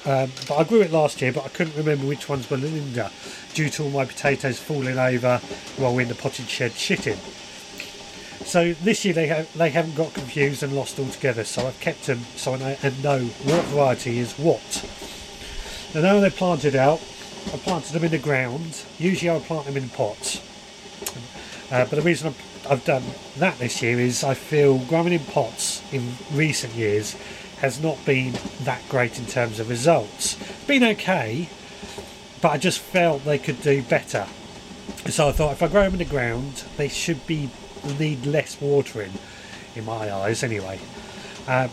Um, 0.06 0.32
but 0.48 0.56
I 0.56 0.64
grew 0.64 0.80
it 0.80 0.90
last 0.90 1.20
year, 1.20 1.32
but 1.32 1.44
I 1.44 1.48
couldn't 1.48 1.76
remember 1.76 2.06
which 2.06 2.30
ones 2.30 2.48
were 2.48 2.56
Linda 2.56 3.10
due 3.54 3.68
to 3.70 3.84
all 3.84 3.90
my 3.90 4.04
potatoes 4.04 4.58
falling 4.58 4.98
over 4.98 5.38
while 5.76 5.94
we're 5.94 6.02
in 6.02 6.08
the 6.08 6.14
potted 6.14 6.48
shed 6.48 6.72
shitting. 6.72 7.18
So 8.44 8.74
this 8.74 9.04
year 9.04 9.14
they 9.14 9.28
have 9.28 9.56
they 9.56 9.70
haven't 9.70 9.94
got 9.94 10.12
confused 10.12 10.62
and 10.62 10.74
lost 10.74 10.98
altogether. 10.98 11.44
So 11.44 11.66
I've 11.66 11.80
kept 11.80 12.06
them 12.06 12.20
so 12.36 12.54
I 12.54 12.58
know, 12.58 12.76
and 12.82 13.02
know 13.02 13.18
what 13.20 13.64
variety 13.66 14.18
is 14.18 14.34
what. 14.34 14.84
And 15.94 16.02
now 16.02 16.20
they're 16.20 16.30
planted 16.30 16.74
out, 16.74 17.00
I 17.52 17.56
planted 17.58 17.92
them 17.92 18.04
in 18.04 18.10
the 18.10 18.18
ground. 18.18 18.82
Usually 18.98 19.30
I 19.30 19.38
plant 19.38 19.66
them 19.66 19.76
in 19.76 19.88
pots. 19.88 20.42
Uh, 21.70 21.86
but 21.86 21.90
the 21.90 22.02
reason 22.02 22.28
I've, 22.28 22.70
I've 22.70 22.84
done 22.84 23.02
that 23.38 23.58
this 23.58 23.80
year 23.80 23.98
is 23.98 24.24
I 24.24 24.34
feel 24.34 24.78
growing 24.78 25.12
in 25.12 25.20
pots 25.20 25.82
in 25.92 26.14
recent 26.32 26.74
years 26.74 27.16
has 27.58 27.82
not 27.82 28.04
been 28.04 28.34
that 28.62 28.82
great 28.88 29.18
in 29.18 29.26
terms 29.26 29.58
of 29.60 29.70
results. 29.70 30.36
Been 30.66 30.84
okay, 30.84 31.48
but 32.44 32.52
I 32.52 32.58
just 32.58 32.80
felt 32.80 33.24
they 33.24 33.38
could 33.38 33.62
do 33.62 33.82
better. 33.84 34.26
So 35.08 35.30
I 35.30 35.32
thought 35.32 35.52
if 35.52 35.62
I 35.62 35.68
grow 35.68 35.84
them 35.84 35.94
in 35.94 35.98
the 35.98 36.04
ground, 36.04 36.64
they 36.76 36.88
should 36.88 37.26
be 37.26 37.48
need 37.98 38.26
less 38.26 38.60
watering, 38.60 39.14
in 39.74 39.86
my 39.86 40.12
eyes 40.12 40.42
anyway. 40.42 40.78
Uh, 41.48 41.68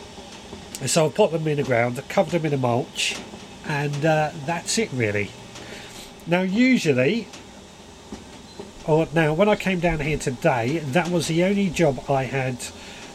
so 0.86 1.08
I 1.08 1.10
put 1.10 1.34
them 1.34 1.46
in 1.46 1.58
the 1.58 1.64
ground, 1.64 2.00
I 2.00 2.04
covered 2.04 2.32
them 2.32 2.46
in 2.46 2.54
a 2.54 2.58
mulch, 2.58 3.18
and 3.66 4.06
uh, 4.06 4.32
that's 4.46 4.78
it 4.78 4.90
really. 4.94 5.32
Now 6.26 6.44
usually, 6.44 7.28
or 8.88 9.10
now 9.14 9.34
when 9.34 9.50
I 9.50 9.58
came 9.58 9.82
down 9.82 10.00
here 10.00 10.18
today, 10.18 10.78
that 10.78 11.10
was 11.10 11.28
the 11.28 11.44
only 11.44 11.70
job 11.70 12.10
I 12.10 12.24
had 12.24 12.66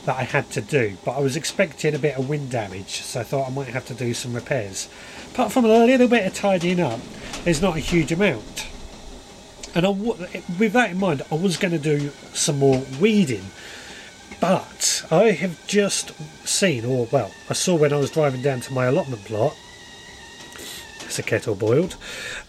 that 0.07 0.17
I 0.17 0.23
had 0.23 0.49
to 0.53 0.61
do, 0.61 0.97
but 1.05 1.17
I 1.17 1.21
was 1.21 1.37
expecting 1.37 1.95
a 1.95 1.99
bit 1.99 2.17
of 2.17 2.29
wind 2.29 2.51
damage, 2.51 3.03
so 3.03 3.21
I 3.21 3.25
thought 3.25 3.49
I 3.49 3.53
might 3.53 3.69
have 3.69 3.87
to 3.87 3.95
do 3.95 4.15
some 4.15 4.35
repairs. 4.35 4.89
Apart 5.33 5.53
from 5.53 5.65
a 5.65 5.85
little 5.85 6.07
bit 6.07 6.25
of 6.25 6.33
tidying 6.33 6.81
up, 6.81 7.01
there's 7.45 7.61
not 7.61 7.77
a 7.77 7.81
huge 7.81 8.13
amount. 8.13 8.69
And 9.75 10.07
with 10.07 10.73
that 10.73 10.93
in 10.93 10.99
mind, 10.99 11.23
I 11.31 11.35
was 11.35 11.57
going 11.57 11.73
to 11.73 11.79
do 11.79 12.11
some 12.33 12.59
more 12.59 12.85
weeding, 13.01 13.47
but 14.41 15.05
I 15.11 15.33
have 15.33 15.67
just 15.67 16.13
seen, 16.47 16.85
or 16.85 17.09
well, 17.11 17.33
I 17.51 17.55
saw 17.55 17.75
when 17.75 17.93
I 17.93 17.97
was 17.97 18.11
driving 18.11 18.43
down 18.43 18.61
to 18.61 18.73
my 18.73 18.85
allotment 18.87 19.25
plot, 19.25 19.57
it's 21.01 21.19
a 21.19 21.23
kettle 21.25 21.57
boiled, 21.57 21.97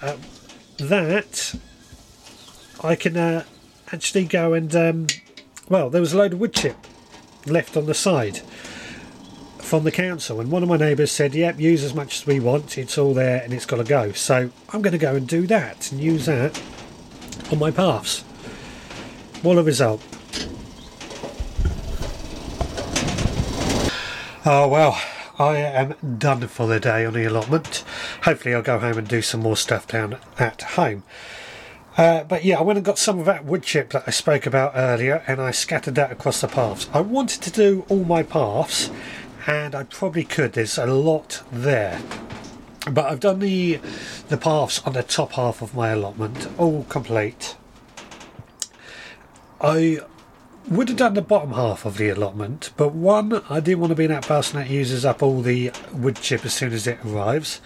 uh, 0.01 0.15
that 0.77 1.55
I 2.83 2.95
can 2.95 3.17
uh, 3.17 3.45
actually 3.91 4.25
go 4.25 4.53
and, 4.53 4.75
um, 4.75 5.07
well, 5.67 5.89
there 5.89 6.01
was 6.01 6.13
a 6.13 6.17
load 6.17 6.33
of 6.33 6.39
wood 6.39 6.53
chip 6.53 6.77
left 7.49 7.77
on 7.77 7.85
the 7.85 7.93
side 7.93 8.41
from 9.59 9.83
the 9.83 9.91
council 9.91 10.39
and 10.39 10.49
one 10.49 10.63
of 10.63 10.69
my 10.69 10.77
neighbours 10.77 11.11
said 11.11 11.35
yep 11.35 11.59
use 11.59 11.83
as 11.83 11.93
much 11.93 12.21
as 12.21 12.25
we 12.25 12.39
want 12.39 12.77
it's 12.77 12.97
all 12.97 13.13
there 13.13 13.41
and 13.43 13.53
it's 13.53 13.65
got 13.65 13.77
to 13.77 13.83
go. 13.83 14.11
So 14.13 14.49
I'm 14.69 14.81
going 14.81 14.93
to 14.93 14.97
go 14.97 15.15
and 15.15 15.27
do 15.27 15.45
that 15.47 15.91
and 15.91 15.99
use 15.99 16.25
that 16.25 16.61
on 17.51 17.59
my 17.59 17.71
paths. 17.71 18.21
What 19.41 19.57
a 19.57 19.63
result. 19.63 20.01
Oh 24.45 24.67
well 24.69 25.01
I 25.37 25.57
am 25.57 25.95
done 26.17 26.47
for 26.47 26.65
the 26.65 26.79
day 26.79 27.05
on 27.05 27.13
the 27.13 27.25
allotment. 27.25 27.83
Hopefully 28.23 28.55
I'll 28.55 28.61
go 28.61 28.79
home 28.79 28.97
and 28.97 29.07
do 29.07 29.21
some 29.21 29.41
more 29.41 29.57
stuff 29.57 29.87
down 29.87 30.17
at 30.39 30.61
home 30.61 31.03
uh, 31.97 32.23
but 32.23 32.45
yeah, 32.45 32.59
I 32.59 32.61
went 32.61 32.77
and 32.77 32.85
got 32.85 32.99
some 32.99 33.19
of 33.19 33.25
that 33.25 33.43
wood 33.43 33.63
chip 33.63 33.89
that 33.89 34.03
I 34.05 34.11
spoke 34.11 34.45
about 34.45 34.73
earlier 34.75 35.23
and 35.25 35.41
I 35.41 35.51
scattered 35.51 35.95
that 35.95 36.11
across 36.11 36.41
the 36.41 36.47
paths. 36.47 36.87
I 36.93 37.01
wanted 37.01 37.41
to 37.41 37.51
do 37.51 37.85
all 37.89 38.03
my 38.03 38.21
paths 38.21 38.91
and 39.47 39.73
I 39.73 39.83
probably 39.83 40.23
could. 40.23 40.53
There's 40.53 40.77
a 40.77 40.85
lot 40.85 41.41
there. 41.51 41.99
But 42.89 43.05
I've 43.05 43.19
done 43.19 43.39
the 43.39 43.79
the 44.29 44.37
paths 44.37 44.81
on 44.85 44.93
the 44.93 45.03
top 45.03 45.33
half 45.33 45.61
of 45.61 45.73
my 45.73 45.89
allotment, 45.89 46.47
all 46.57 46.83
complete. 46.83 47.55
I 49.59 49.99
would 50.69 50.89
have 50.89 50.97
done 50.97 51.13
the 51.15 51.21
bottom 51.21 51.53
half 51.53 51.85
of 51.85 51.97
the 51.97 52.09
allotment, 52.09 52.71
but 52.77 52.93
one, 52.93 53.41
I 53.49 53.59
didn't 53.59 53.79
want 53.79 53.91
to 53.91 53.95
be 53.95 54.03
in 54.03 54.11
that 54.11 54.27
person 54.27 54.59
that 54.59 54.69
uses 54.69 55.05
up 55.05 55.23
all 55.23 55.41
the 55.41 55.71
wood 55.93 56.17
chip 56.17 56.45
as 56.45 56.53
soon 56.53 56.73
as 56.73 56.85
it 56.85 56.99
arrives 57.05 57.59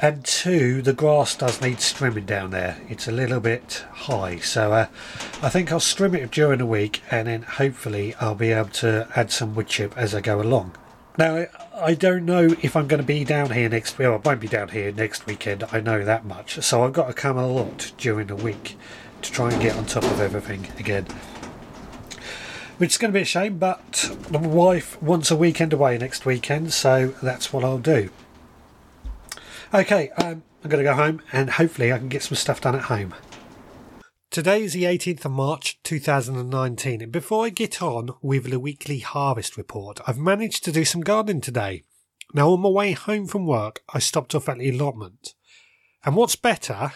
and 0.00 0.24
two, 0.24 0.80
the 0.82 0.92
grass 0.92 1.34
does 1.34 1.60
need 1.60 1.78
strimming 1.78 2.26
down 2.26 2.50
there. 2.50 2.80
It's 2.88 3.08
a 3.08 3.12
little 3.12 3.40
bit 3.40 3.84
high, 3.92 4.38
so 4.38 4.72
uh, 4.72 4.86
I 5.42 5.48
think 5.48 5.72
I'll 5.72 5.80
strim 5.80 6.14
it 6.14 6.30
during 6.30 6.58
the 6.58 6.66
week, 6.66 7.02
and 7.10 7.26
then 7.26 7.42
hopefully 7.42 8.14
I'll 8.20 8.34
be 8.34 8.52
able 8.52 8.70
to 8.70 9.08
add 9.16 9.30
some 9.30 9.54
wood 9.54 9.66
chip 9.66 9.96
as 9.96 10.14
I 10.14 10.20
go 10.20 10.40
along. 10.40 10.76
Now 11.16 11.46
I 11.74 11.94
don't 11.94 12.24
know 12.24 12.54
if 12.62 12.76
I'm 12.76 12.86
going 12.86 13.00
to 13.00 13.06
be 13.06 13.24
down 13.24 13.50
here 13.50 13.68
next. 13.68 13.98
Week. 13.98 14.08
Well, 14.08 14.20
I 14.24 14.28
won't 14.28 14.40
be 14.40 14.48
down 14.48 14.68
here 14.68 14.92
next 14.92 15.26
weekend. 15.26 15.64
I 15.72 15.80
know 15.80 16.04
that 16.04 16.24
much. 16.24 16.62
So 16.62 16.84
I've 16.84 16.92
got 16.92 17.08
to 17.08 17.12
come 17.12 17.36
a 17.36 17.46
lot 17.46 17.92
during 17.98 18.28
the 18.28 18.36
week 18.36 18.76
to 19.22 19.32
try 19.32 19.50
and 19.50 19.60
get 19.60 19.76
on 19.76 19.86
top 19.86 20.04
of 20.04 20.20
everything 20.20 20.68
again. 20.78 21.06
Which 22.78 22.90
is 22.92 22.98
going 22.98 23.12
to 23.12 23.18
be 23.18 23.22
a 23.22 23.24
shame, 23.24 23.58
but 23.58 24.16
my 24.30 24.38
wife 24.38 25.02
wants 25.02 25.32
a 25.32 25.36
weekend 25.36 25.72
away 25.72 25.98
next 25.98 26.24
weekend, 26.24 26.72
so 26.72 27.08
that's 27.20 27.52
what 27.52 27.64
I'll 27.64 27.78
do. 27.78 28.10
Okay, 29.74 30.08
um, 30.16 30.42
I'm 30.64 30.70
going 30.70 30.82
to 30.82 30.90
go 30.90 30.94
home 30.94 31.20
and 31.30 31.50
hopefully 31.50 31.92
I 31.92 31.98
can 31.98 32.08
get 32.08 32.22
some 32.22 32.36
stuff 32.36 32.62
done 32.62 32.74
at 32.74 32.84
home. 32.84 33.14
Today 34.30 34.62
is 34.62 34.72
the 34.72 34.84
18th 34.84 35.26
of 35.26 35.32
March 35.32 35.78
2019, 35.82 37.02
and 37.02 37.12
before 37.12 37.44
I 37.44 37.50
get 37.50 37.82
on 37.82 38.10
with 38.22 38.50
the 38.50 38.60
weekly 38.60 39.00
harvest 39.00 39.58
report, 39.58 40.00
I've 40.06 40.18
managed 40.18 40.64
to 40.64 40.72
do 40.72 40.86
some 40.86 41.02
gardening 41.02 41.42
today. 41.42 41.82
Now, 42.32 42.50
on 42.50 42.60
my 42.60 42.68
way 42.70 42.92
home 42.92 43.26
from 43.26 43.46
work, 43.46 43.82
I 43.92 43.98
stopped 43.98 44.34
off 44.34 44.48
at 44.48 44.58
the 44.58 44.70
allotment. 44.70 45.34
And 46.04 46.16
what's 46.16 46.36
better 46.36 46.92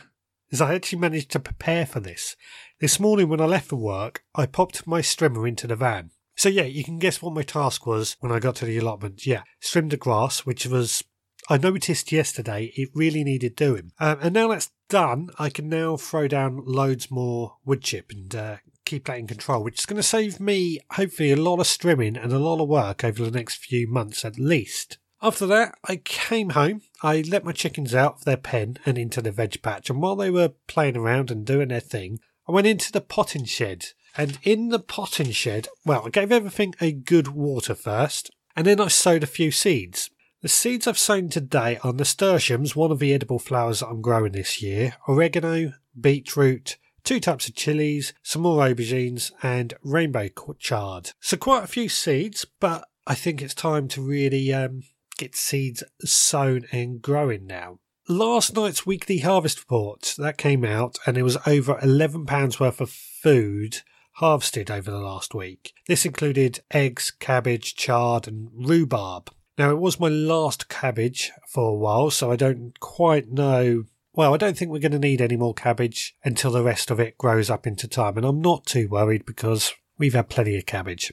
is 0.51 0.61
I 0.63 0.75
actually 0.75 0.99
managed 0.99 1.31
to 1.33 1.41
prepare 1.41 1.85
for 1.85 2.01
this. 2.01 2.37
This 2.81 3.01
morning, 3.01 3.29
when 3.29 3.41
I 3.41 3.47
left 3.47 3.69
for 3.69 3.77
work, 3.77 4.25
I 4.35 4.47
popped 4.47 4.87
my 4.87 5.01
strimmer 5.01 5.47
into 5.47 5.67
the 5.67 5.77
van. 5.77 6.11
So, 6.37 6.49
yeah, 6.49 6.65
you 6.65 6.85
can 6.85 6.99
guess 6.99 7.21
what 7.21 7.35
my 7.35 7.43
task 7.43 7.87
was 7.87 8.17
when 8.21 8.33
I 8.33 8.39
got 8.39 8.57
to 8.57 8.65
the 8.65 8.79
allotment. 8.79 9.27
Yeah, 9.27 9.43
trimmed 9.61 9.91
the 9.91 9.97
grass, 9.99 10.47
which 10.47 10.67
was 10.67 11.05
I 11.49 11.59
noticed 11.59 12.13
yesterday 12.13 12.73
it 12.77 12.91
really 12.95 13.25
needed 13.25 13.57
doing. 13.57 13.93
Um, 13.99 14.19
and 14.23 14.35
now 14.35 14.49
that's 14.49 14.71
done, 14.89 15.31
I 15.39 15.51
can 15.51 15.69
now 15.69 15.97
throw 15.97 16.29
down 16.29 16.63
loads 16.65 17.11
more 17.11 17.57
wood 17.65 17.83
chip 17.83 18.13
and 18.13 18.35
uh, 18.35 18.57
keep 18.85 19.07
that 19.07 19.19
in 19.19 19.27
control, 19.27 19.63
which 19.63 19.81
is 19.81 19.87
going 19.87 19.97
to 19.97 20.03
save 20.03 20.39
me 20.39 20.79
hopefully 20.93 21.33
a 21.33 21.37
lot 21.37 21.61
of 21.61 21.67
strimming 21.67 22.23
and 22.23 22.33
a 22.33 22.39
lot 22.39 22.63
of 22.63 22.69
work 22.69 23.05
over 23.05 23.25
the 23.25 23.31
next 23.31 23.57
few 23.57 23.89
months 23.89 24.25
at 24.25 24.39
least. 24.39 24.99
After 25.21 25.47
that, 25.47 25.77
I 25.85 25.97
came 25.97 26.51
home. 26.51 26.83
I 27.03 27.23
let 27.23 27.45
my 27.45 27.53
chickens 27.53 27.95
out 27.95 28.17
of 28.17 28.25
their 28.25 28.37
pen 28.37 28.79
and 28.85 28.99
into 28.99 29.23
the 29.23 29.31
veg 29.31 29.63
patch, 29.63 29.89
and 29.89 30.03
while 30.03 30.17
they 30.17 30.31
were 30.31 30.55
playing 30.67 30.97
around 30.97 31.31
and 31.31 31.47
doing 31.47 31.69
their 31.69 31.81
thing, 31.81 32.19
I 32.49 32.53
went 32.53 32.67
into 32.67 32.91
the 32.91 33.01
potting 33.01 33.45
shed. 33.45 33.87
And 34.17 34.39
in 34.43 34.69
the 34.69 34.81
potting 34.81 35.31
shed, 35.31 35.69
well, 35.87 36.03
I 36.05 36.11
gave 36.11 36.33
everything 36.33 36.75
a 36.81 36.93
good 36.93 37.29
water 37.29 37.75
first, 37.75 38.31
and 38.57 38.67
then 38.67 38.81
I 38.81 38.89
sowed 38.89 39.23
a 39.23 39.29
few 39.29 39.51
seeds. 39.51 40.11
The 40.43 40.49
seeds 40.49 40.89
I've 40.89 40.99
sown 40.99 41.29
today 41.29 41.79
are 41.85 41.93
nasturtiums, 41.93 42.75
one 42.75 42.91
of 42.91 42.99
the 42.99 43.15
edible 43.15 43.39
flowers 43.39 43.79
that 43.79 43.87
I'm 43.87 44.03
growing 44.03 44.33
this 44.33 44.61
year, 44.61 44.97
oregano, 45.07 45.75
beetroot, 45.99 46.79
two 47.05 47.21
types 47.21 47.47
of 47.47 47.55
chilies, 47.55 48.13
some 48.25 48.43
more 48.43 48.67
aubergines, 48.67 49.31
and 49.45 49.73
rainbow 49.85 50.31
chard. 50.59 51.13
So 51.21 51.37
quite 51.37 51.63
a 51.63 51.69
few 51.69 51.89
seeds, 51.89 52.45
but 52.59 52.89
I 53.07 53.15
think 53.15 53.41
it's 53.41 53.55
time 53.55 53.87
to 53.89 54.03
really 54.03 54.53
um, 54.53 54.83
get 55.17 55.37
seeds 55.37 55.85
sown 56.01 56.67
and 56.73 57.01
growing 57.01 57.47
now. 57.47 57.79
Last 58.09 58.57
night's 58.57 58.85
weekly 58.85 59.19
harvest 59.19 59.61
report 59.61 60.17
that 60.19 60.39
came 60.39 60.65
out, 60.65 60.99
and 61.07 61.17
it 61.17 61.23
was 61.23 61.39
over 61.47 61.79
eleven 61.81 62.27
pounds 62.27 62.59
worth 62.59 62.81
of 62.81 62.91
food 62.91 63.77
harvested 64.15 64.73
over 64.73 64.91
the 64.91 64.99
last 64.99 65.37
week. 65.37 65.73
This 65.87 66.05
included 66.05 66.65
eggs, 66.73 67.13
cabbage, 67.13 67.77
chard, 67.77 68.27
and 68.27 68.49
rhubarb. 68.53 69.31
Now, 69.63 69.71
it 69.71 69.79
was 69.79 70.01
my 70.01 70.09
last 70.09 70.69
cabbage 70.69 71.31
for 71.47 71.71
a 71.71 71.75
while, 71.77 72.11
so 72.11 72.33
I 72.33 72.35
don't 72.35 72.81
quite 72.81 73.31
know. 73.31 73.85
Well, 74.13 74.35
I 74.35 74.37
don't 74.37 74.59
think 74.59 74.73
we're 74.73 74.81
going 74.81 74.91
to 74.91 74.99
need 74.99 75.21
any 75.21 75.37
more 75.37 75.55
cabbage 75.55 76.17
until 76.25 76.51
the 76.51 76.65
rest 76.65 76.91
of 76.91 76.99
it 76.99 77.17
grows 77.17 77.49
up 77.49 77.65
into 77.65 77.87
time, 77.87 78.17
and 78.17 78.27
I'm 78.27 78.41
not 78.41 78.67
too 78.67 78.89
worried 78.89 79.25
because 79.25 79.73
we've 79.99 80.15
had 80.15 80.29
plenty 80.29 80.57
of 80.57 80.67
cabbage. 80.67 81.13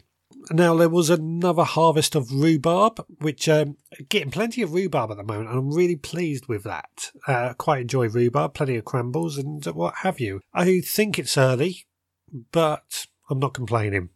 Now, 0.50 0.76
there 0.76 0.90
was 0.90 1.12
another 1.12 1.64
harvest 1.64 2.16
of 2.16 2.32
rhubarb, 2.32 3.06
which 3.20 3.48
um, 3.48 3.78
getting 4.10 4.32
plenty 4.32 4.64
of 4.64 4.74
rhubarb 4.74 5.12
at 5.12 5.18
the 5.18 5.24
moment, 5.24 5.50
and 5.50 5.60
I'm 5.60 5.72
really 5.72 5.96
pleased 5.96 6.48
with 6.48 6.64
that. 6.64 7.12
Uh, 7.28 7.54
quite 7.54 7.82
enjoy 7.82 8.10
rhubarb, 8.10 8.56
plenty 8.56 8.78
of 8.78 8.86
crumbles, 8.86 9.38
and 9.38 9.64
what 9.64 9.98
have 9.98 10.20
you. 10.20 10.42
I 10.56 10.82
think 10.82 11.20
it's 11.20 11.38
early, 11.38 11.86
but 12.52 13.06
I'm 13.30 13.38
not 13.38 13.54
complaining. 13.54 14.10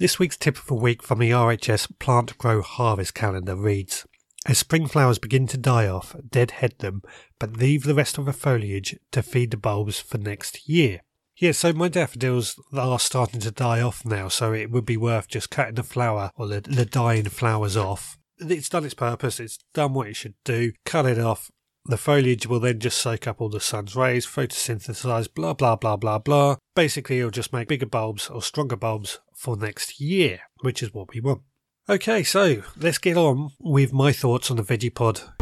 This 0.00 0.20
week's 0.20 0.36
tip 0.36 0.56
of 0.56 0.66
the 0.66 0.74
week 0.74 1.02
from 1.02 1.18
the 1.18 1.32
RHS 1.32 1.98
Plant 1.98 2.38
Grow 2.38 2.62
Harvest 2.62 3.14
Calendar 3.14 3.56
reads 3.56 4.06
As 4.46 4.58
spring 4.58 4.86
flowers 4.86 5.18
begin 5.18 5.48
to 5.48 5.58
die 5.58 5.88
off, 5.88 6.14
deadhead 6.30 6.78
them, 6.78 7.02
but 7.40 7.56
leave 7.56 7.82
the 7.82 7.96
rest 7.96 8.16
of 8.16 8.24
the 8.24 8.32
foliage 8.32 8.96
to 9.10 9.24
feed 9.24 9.50
the 9.50 9.56
bulbs 9.56 9.98
for 9.98 10.16
next 10.16 10.68
year. 10.68 11.00
Yeah, 11.36 11.50
so 11.50 11.72
my 11.72 11.88
daffodils 11.88 12.62
are 12.72 13.00
starting 13.00 13.40
to 13.40 13.50
die 13.50 13.80
off 13.80 14.04
now, 14.04 14.28
so 14.28 14.52
it 14.52 14.70
would 14.70 14.86
be 14.86 14.96
worth 14.96 15.26
just 15.26 15.50
cutting 15.50 15.74
the 15.74 15.82
flower 15.82 16.30
or 16.36 16.46
the, 16.46 16.60
the 16.60 16.84
dying 16.84 17.24
flowers 17.24 17.76
off. 17.76 18.16
It's 18.38 18.68
done 18.68 18.84
its 18.84 18.94
purpose, 18.94 19.40
it's 19.40 19.58
done 19.74 19.94
what 19.94 20.06
it 20.06 20.14
should 20.14 20.34
do. 20.44 20.74
Cut 20.84 21.06
it 21.06 21.18
off. 21.18 21.50
The 21.88 21.96
foliage 21.96 22.46
will 22.46 22.60
then 22.60 22.80
just 22.80 22.98
soak 22.98 23.26
up 23.26 23.40
all 23.40 23.48
the 23.48 23.60
sun's 23.60 23.96
rays, 23.96 24.26
photosynthesize, 24.26 25.32
blah, 25.34 25.54
blah, 25.54 25.74
blah, 25.74 25.96
blah, 25.96 26.18
blah. 26.18 26.56
Basically, 26.76 27.18
it'll 27.18 27.30
just 27.30 27.50
make 27.50 27.68
bigger 27.68 27.86
bulbs 27.86 28.28
or 28.28 28.42
stronger 28.42 28.76
bulbs 28.76 29.20
for 29.34 29.56
next 29.56 29.98
year, 29.98 30.40
which 30.60 30.82
is 30.82 30.92
what 30.92 31.14
we 31.14 31.22
want. 31.22 31.40
Okay, 31.88 32.22
so 32.22 32.62
let's 32.76 32.98
get 32.98 33.16
on 33.16 33.52
with 33.58 33.94
my 33.94 34.12
thoughts 34.12 34.50
on 34.50 34.58
the 34.58 34.62
vegepod. 34.62 35.37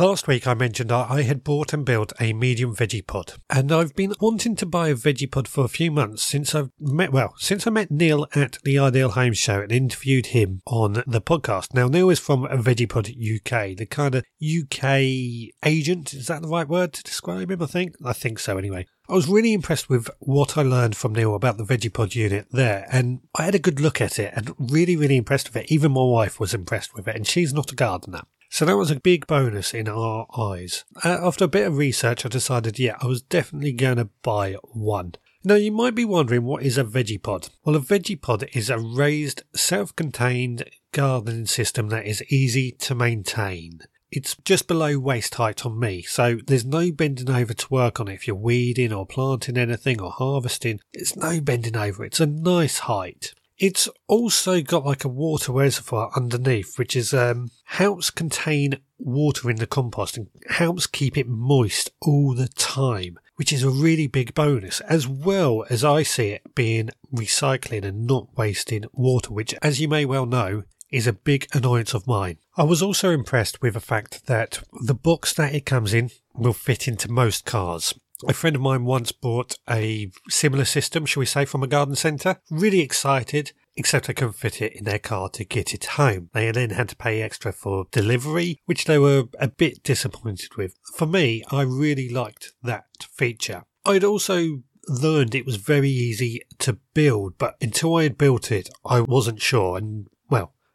Last 0.00 0.26
week 0.26 0.46
I 0.46 0.54
mentioned 0.54 0.90
I 0.90 1.20
had 1.20 1.44
bought 1.44 1.74
and 1.74 1.84
built 1.84 2.14
a 2.18 2.32
medium 2.32 2.74
vegepod, 2.74 3.36
and 3.50 3.70
I've 3.70 3.94
been 3.94 4.14
wanting 4.18 4.56
to 4.56 4.64
buy 4.64 4.88
a 4.88 4.94
vegepod 4.94 5.46
for 5.46 5.62
a 5.62 5.68
few 5.68 5.90
months 5.90 6.22
since 6.22 6.54
I've 6.54 6.70
met, 6.80 7.12
well, 7.12 7.34
since 7.36 7.66
I 7.66 7.70
met 7.70 7.90
Neil 7.90 8.26
at 8.34 8.56
the 8.64 8.78
Ideal 8.78 9.10
Home 9.10 9.34
Show 9.34 9.60
and 9.60 9.70
interviewed 9.70 10.28
him 10.28 10.62
on 10.66 11.04
the 11.06 11.20
podcast. 11.20 11.74
Now, 11.74 11.86
Neil 11.86 12.08
is 12.08 12.18
from 12.18 12.46
Vegepod 12.46 13.10
UK, 13.10 13.76
the 13.76 13.84
kind 13.84 14.14
of 14.14 14.24
UK 14.42 15.52
agent, 15.66 16.14
is 16.14 16.28
that 16.28 16.40
the 16.40 16.48
right 16.48 16.66
word 16.66 16.94
to 16.94 17.02
describe 17.02 17.50
him? 17.50 17.60
I 17.60 17.66
think. 17.66 17.94
I 18.02 18.14
think 18.14 18.38
so 18.38 18.56
anyway. 18.56 18.86
I 19.10 19.14
was 19.14 19.28
really 19.28 19.52
impressed 19.52 19.88
with 19.88 20.08
what 20.20 20.56
I 20.56 20.62
learned 20.62 20.96
from 20.96 21.14
Neil 21.14 21.34
about 21.34 21.56
the 21.56 21.64
Vegepod 21.64 22.14
unit 22.14 22.46
there, 22.52 22.86
and 22.92 23.22
I 23.34 23.42
had 23.42 23.56
a 23.56 23.58
good 23.58 23.80
look 23.80 24.00
at 24.00 24.20
it 24.20 24.32
and 24.36 24.54
really, 24.56 24.96
really 24.96 25.16
impressed 25.16 25.48
with 25.48 25.64
it. 25.64 25.72
Even 25.72 25.90
my 25.90 26.04
wife 26.04 26.38
was 26.38 26.54
impressed 26.54 26.94
with 26.94 27.08
it, 27.08 27.16
and 27.16 27.26
she's 27.26 27.52
not 27.52 27.72
a 27.72 27.74
gardener. 27.74 28.20
So 28.50 28.64
that 28.64 28.76
was 28.76 28.92
a 28.92 29.00
big 29.00 29.26
bonus 29.26 29.74
in 29.74 29.88
our 29.88 30.28
eyes. 30.38 30.84
Uh, 31.04 31.18
after 31.22 31.46
a 31.46 31.48
bit 31.48 31.66
of 31.66 31.76
research, 31.76 32.24
I 32.24 32.28
decided, 32.28 32.78
yeah, 32.78 32.98
I 33.00 33.06
was 33.08 33.20
definitely 33.20 33.72
going 33.72 33.96
to 33.96 34.10
buy 34.22 34.54
one. 34.62 35.14
Now, 35.42 35.56
you 35.56 35.72
might 35.72 35.96
be 35.96 36.04
wondering 36.04 36.44
what 36.44 36.62
is 36.62 36.78
a 36.78 36.84
vegepod? 36.84 37.50
Well, 37.64 37.74
a 37.74 37.80
vegepod 37.80 38.48
is 38.54 38.70
a 38.70 38.78
raised, 38.78 39.42
self 39.56 39.96
contained 39.96 40.70
gardening 40.92 41.46
system 41.46 41.88
that 41.88 42.06
is 42.06 42.22
easy 42.30 42.70
to 42.72 42.94
maintain. 42.94 43.80
It's 44.12 44.36
just 44.44 44.66
below 44.66 44.98
waist 44.98 45.36
height 45.36 45.64
on 45.64 45.78
me, 45.78 46.02
so 46.02 46.38
there's 46.44 46.64
no 46.64 46.90
bending 46.90 47.30
over 47.30 47.54
to 47.54 47.72
work 47.72 48.00
on 48.00 48.08
it 48.08 48.14
if 48.14 48.26
you're 48.26 48.34
weeding 48.34 48.92
or 48.92 49.06
planting 49.06 49.56
anything 49.56 50.00
or 50.00 50.10
harvesting. 50.10 50.80
it's 50.92 51.14
no 51.14 51.40
bending 51.40 51.76
over, 51.76 52.04
it's 52.04 52.18
a 52.18 52.26
nice 52.26 52.80
height. 52.80 53.34
It's 53.56 53.88
also 54.08 54.62
got 54.62 54.86
like 54.86 55.04
a 55.04 55.08
water 55.08 55.52
reservoir 55.52 56.10
underneath, 56.16 56.78
which 56.78 56.96
is 56.96 57.12
um, 57.12 57.50
helps 57.64 58.10
contain 58.10 58.80
water 58.98 59.50
in 59.50 59.56
the 59.56 59.66
compost 59.66 60.16
and 60.16 60.28
helps 60.48 60.86
keep 60.86 61.16
it 61.16 61.28
moist 61.28 61.90
all 62.00 62.34
the 62.34 62.48
time, 62.48 63.18
which 63.36 63.52
is 63.52 63.62
a 63.62 63.70
really 63.70 64.06
big 64.06 64.34
bonus, 64.34 64.80
as 64.80 65.06
well 65.06 65.66
as 65.70 65.84
I 65.84 66.02
see 66.02 66.30
it 66.30 66.54
being 66.54 66.90
recycling 67.14 67.84
and 67.84 68.06
not 68.06 68.36
wasting 68.36 68.86
water, 68.92 69.32
which, 69.32 69.54
as 69.62 69.80
you 69.80 69.88
may 69.88 70.04
well 70.04 70.26
know, 70.26 70.64
is 70.90 71.06
a 71.06 71.12
big 71.12 71.46
annoyance 71.52 71.94
of 71.94 72.06
mine. 72.06 72.38
I 72.56 72.64
was 72.64 72.82
also 72.82 73.10
impressed 73.10 73.62
with 73.62 73.74
the 73.74 73.80
fact 73.80 74.26
that 74.26 74.62
the 74.82 74.94
box 74.94 75.32
that 75.34 75.54
it 75.54 75.66
comes 75.66 75.94
in 75.94 76.10
will 76.34 76.52
fit 76.52 76.88
into 76.88 77.10
most 77.10 77.44
cars. 77.44 77.94
A 78.28 78.34
friend 78.34 78.54
of 78.54 78.62
mine 78.62 78.84
once 78.84 79.12
bought 79.12 79.56
a 79.68 80.10
similar 80.28 80.64
system, 80.66 81.06
shall 81.06 81.20
we 81.20 81.26
say, 81.26 81.44
from 81.44 81.62
a 81.62 81.66
garden 81.66 81.96
centre. 81.96 82.36
Really 82.50 82.80
excited, 82.80 83.52
except 83.76 84.10
I 84.10 84.12
couldn't 84.12 84.34
fit 84.34 84.60
it 84.60 84.74
in 84.74 84.84
their 84.84 84.98
car 84.98 85.30
to 85.30 85.44
get 85.44 85.72
it 85.72 85.84
home. 85.86 86.28
They 86.34 86.50
then 86.50 86.70
had 86.70 86.90
to 86.90 86.96
pay 86.96 87.22
extra 87.22 87.52
for 87.52 87.86
delivery, 87.90 88.60
which 88.66 88.84
they 88.84 88.98
were 88.98 89.24
a 89.38 89.48
bit 89.48 89.82
disappointed 89.82 90.56
with. 90.56 90.74
For 90.94 91.06
me, 91.06 91.42
I 91.50 91.62
really 91.62 92.10
liked 92.10 92.52
that 92.62 92.84
feature. 93.10 93.64
I'd 93.86 94.04
also 94.04 94.62
learned 94.86 95.34
it 95.34 95.46
was 95.46 95.56
very 95.56 95.90
easy 95.90 96.42
to 96.58 96.78
build, 96.94 97.38
but 97.38 97.56
until 97.60 97.96
I 97.96 98.02
had 98.02 98.18
built 98.18 98.52
it, 98.52 98.68
I 98.84 99.00
wasn't 99.00 99.40
sure. 99.40 99.78
And 99.78 100.08